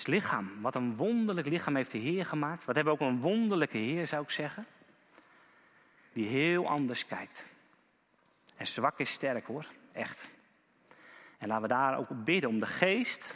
is 0.00 0.06
lichaam. 0.06 0.60
Wat 0.60 0.74
een 0.74 0.96
wonderlijk 0.96 1.46
lichaam 1.46 1.76
heeft 1.76 1.90
de 1.90 1.98
Heer 1.98 2.26
gemaakt. 2.26 2.64
Wat 2.64 2.74
hebben 2.74 2.94
we 2.94 3.00
ook 3.00 3.08
een 3.08 3.20
wonderlijke 3.20 3.76
Heer, 3.76 4.06
zou 4.06 4.22
ik 4.22 4.30
zeggen. 4.30 4.66
Die 6.12 6.26
heel 6.26 6.68
anders 6.68 7.06
kijkt. 7.06 7.46
En 8.56 8.66
zwak 8.66 8.98
is 8.98 9.10
sterk 9.10 9.46
hoor, 9.46 9.66
echt. 9.92 10.28
En 11.40 11.48
laten 11.48 11.62
we 11.62 11.68
daar 11.68 11.98
ook 11.98 12.10
op 12.10 12.24
bidden 12.24 12.50
om 12.50 12.58
de 12.58 12.66
geest 12.66 13.34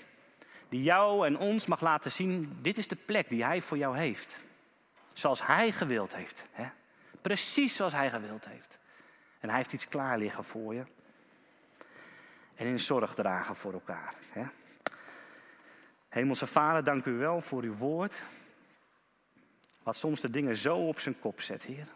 die 0.68 0.82
jou 0.82 1.26
en 1.26 1.38
ons 1.38 1.66
mag 1.66 1.80
laten 1.80 2.12
zien, 2.12 2.58
dit 2.60 2.78
is 2.78 2.88
de 2.88 2.96
plek 2.96 3.28
die 3.28 3.44
Hij 3.44 3.62
voor 3.62 3.78
jou 3.78 3.96
heeft. 3.96 4.40
Zoals 5.12 5.46
Hij 5.46 5.72
gewild 5.72 6.14
heeft. 6.14 6.46
Hè? 6.52 6.66
Precies 7.20 7.76
zoals 7.76 7.92
Hij 7.92 8.10
gewild 8.10 8.48
heeft. 8.48 8.78
En 9.40 9.48
Hij 9.48 9.58
heeft 9.58 9.72
iets 9.72 9.88
klaar 9.88 10.18
liggen 10.18 10.44
voor 10.44 10.74
je. 10.74 10.84
En 12.54 12.66
in 12.66 12.80
zorg 12.80 13.14
dragen 13.14 13.56
voor 13.56 13.72
elkaar. 13.72 14.14
Hè? 14.28 14.44
Hemelse 16.08 16.46
Vader, 16.46 16.84
dank 16.84 17.04
u 17.04 17.12
wel 17.12 17.40
voor 17.40 17.62
uw 17.62 17.74
woord. 17.74 18.24
Wat 19.82 19.96
soms 19.96 20.20
de 20.20 20.30
dingen 20.30 20.56
zo 20.56 20.76
op 20.76 21.00
zijn 21.00 21.18
kop 21.18 21.40
zet, 21.40 21.62
Heer. 21.62 21.88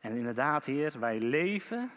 En 0.00 0.16
inderdaad, 0.16 0.64
Heer, 0.64 0.98
wij 0.98 1.18
leven 1.18 1.90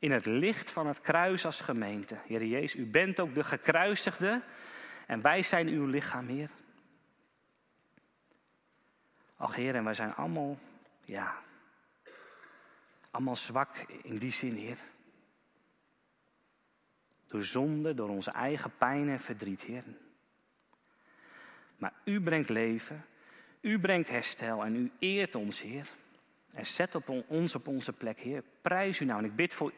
in 0.00 0.10
het 0.10 0.26
licht 0.26 0.70
van 0.70 0.86
het 0.86 1.00
kruis 1.00 1.44
als 1.44 1.60
gemeente. 1.60 2.16
Heer 2.26 2.44
Jezus, 2.44 2.80
u 2.80 2.86
bent 2.86 3.20
ook 3.20 3.34
de 3.34 3.44
gekruisigde 3.44 4.42
en 5.06 5.20
wij 5.20 5.42
zijn 5.42 5.68
uw 5.68 5.86
lichaam, 5.86 6.26
Heer. 6.26 6.50
Ach 9.36 9.54
Heer, 9.54 9.74
en 9.74 9.84
wij 9.84 9.94
zijn 9.94 10.14
allemaal, 10.14 10.58
ja, 11.04 11.42
allemaal 13.10 13.36
zwak 13.36 13.78
in 14.02 14.16
die 14.16 14.32
zin, 14.32 14.54
Heer. 14.54 14.78
Door 17.28 17.42
zonde, 17.42 17.94
door 17.94 18.08
onze 18.08 18.30
eigen 18.30 18.76
pijn 18.78 19.08
en 19.08 19.20
verdriet, 19.20 19.62
Heer. 19.62 19.84
Maar 21.76 21.92
u 22.04 22.20
brengt 22.20 22.48
leven, 22.48 23.04
u 23.60 23.78
brengt 23.78 24.08
herstel 24.08 24.64
en 24.64 24.76
u 24.76 24.90
eert 24.98 25.34
ons, 25.34 25.60
Heer. 25.60 25.88
En 26.52 26.66
zet 26.66 26.94
op 26.94 27.08
ons 27.26 27.54
op 27.54 27.68
onze 27.68 27.92
plek, 27.92 28.20
Heer. 28.20 28.42
Prijs 28.60 29.00
u 29.00 29.04
nou. 29.04 29.18
En 29.18 29.24
ik 29.24 29.36
bid 29.36 29.54
voor, 29.54 29.72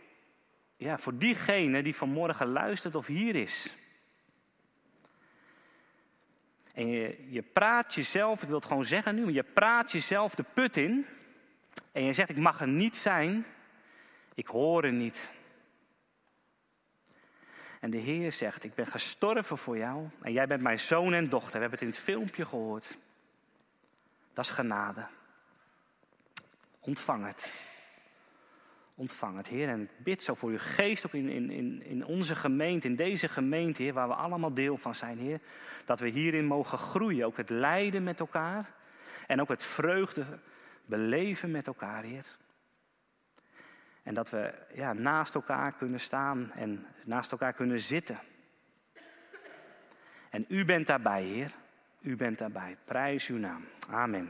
ja, 0.82 0.98
voor 0.98 1.18
diegene 1.18 1.82
die 1.82 1.94
vanmorgen 1.94 2.46
luistert 2.46 2.94
of 2.94 3.06
hier 3.06 3.36
is. 3.36 3.76
En 6.74 6.88
je, 6.88 7.26
je 7.30 7.42
praat 7.42 7.94
jezelf, 7.94 8.42
ik 8.42 8.48
wil 8.48 8.56
het 8.56 8.66
gewoon 8.66 8.84
zeggen 8.84 9.14
nu, 9.14 9.32
je 9.32 9.42
praat 9.42 9.92
jezelf 9.92 10.34
de 10.34 10.44
put 10.54 10.76
in. 10.76 11.06
En 11.92 12.04
je 12.04 12.12
zegt, 12.12 12.30
ik 12.30 12.38
mag 12.38 12.60
er 12.60 12.68
niet 12.68 12.96
zijn. 12.96 13.46
Ik 14.34 14.46
hoor 14.46 14.84
er 14.84 14.92
niet. 14.92 15.30
En 17.80 17.90
de 17.90 17.98
Heer 17.98 18.32
zegt, 18.32 18.64
ik 18.64 18.74
ben 18.74 18.86
gestorven 18.86 19.58
voor 19.58 19.76
jou 19.76 20.08
en 20.20 20.32
jij 20.32 20.46
bent 20.46 20.62
mijn 20.62 20.80
zoon 20.80 21.14
en 21.14 21.28
dochter. 21.28 21.52
We 21.52 21.60
hebben 21.60 21.78
het 21.78 21.88
in 21.88 21.94
het 21.94 22.04
filmpje 22.04 22.44
gehoord. 22.44 22.98
Dat 24.32 24.44
is 24.44 24.50
genade. 24.50 25.06
Ontvang 26.80 27.26
het 27.26 27.52
ontvang 29.02 29.36
het, 29.36 29.46
Heer. 29.46 29.68
En 29.68 29.80
ik 29.80 29.90
bid 29.96 30.22
zo 30.22 30.34
voor 30.34 30.50
uw 30.50 30.58
geest 30.58 31.04
op 31.04 31.14
in, 31.14 31.28
in, 31.50 31.82
in 31.82 32.04
onze 32.04 32.34
gemeente, 32.34 32.86
in 32.86 32.96
deze 32.96 33.28
gemeente, 33.28 33.82
Heer, 33.82 33.92
waar 33.92 34.08
we 34.08 34.14
allemaal 34.14 34.54
deel 34.54 34.76
van 34.76 34.94
zijn, 34.94 35.18
Heer. 35.18 35.40
Dat 35.84 36.00
we 36.00 36.08
hierin 36.08 36.46
mogen 36.46 36.78
groeien, 36.78 37.26
ook 37.26 37.36
het 37.36 37.50
lijden 37.50 38.02
met 38.02 38.20
elkaar 38.20 38.72
en 39.26 39.40
ook 39.40 39.48
het 39.48 39.62
vreugde 39.62 40.24
beleven 40.84 41.50
met 41.50 41.66
elkaar, 41.66 42.02
Heer. 42.02 42.26
En 44.02 44.14
dat 44.14 44.30
we 44.30 44.54
ja, 44.74 44.92
naast 44.92 45.34
elkaar 45.34 45.72
kunnen 45.72 46.00
staan 46.00 46.52
en 46.52 46.86
naast 47.04 47.32
elkaar 47.32 47.52
kunnen 47.52 47.80
zitten. 47.80 48.18
En 50.30 50.44
u 50.48 50.64
bent 50.64 50.86
daarbij, 50.86 51.22
Heer. 51.22 51.54
U 52.00 52.16
bent 52.16 52.38
daarbij. 52.38 52.76
Prijs 52.84 53.28
uw 53.28 53.38
naam. 53.38 53.64
Amen. 53.88 54.28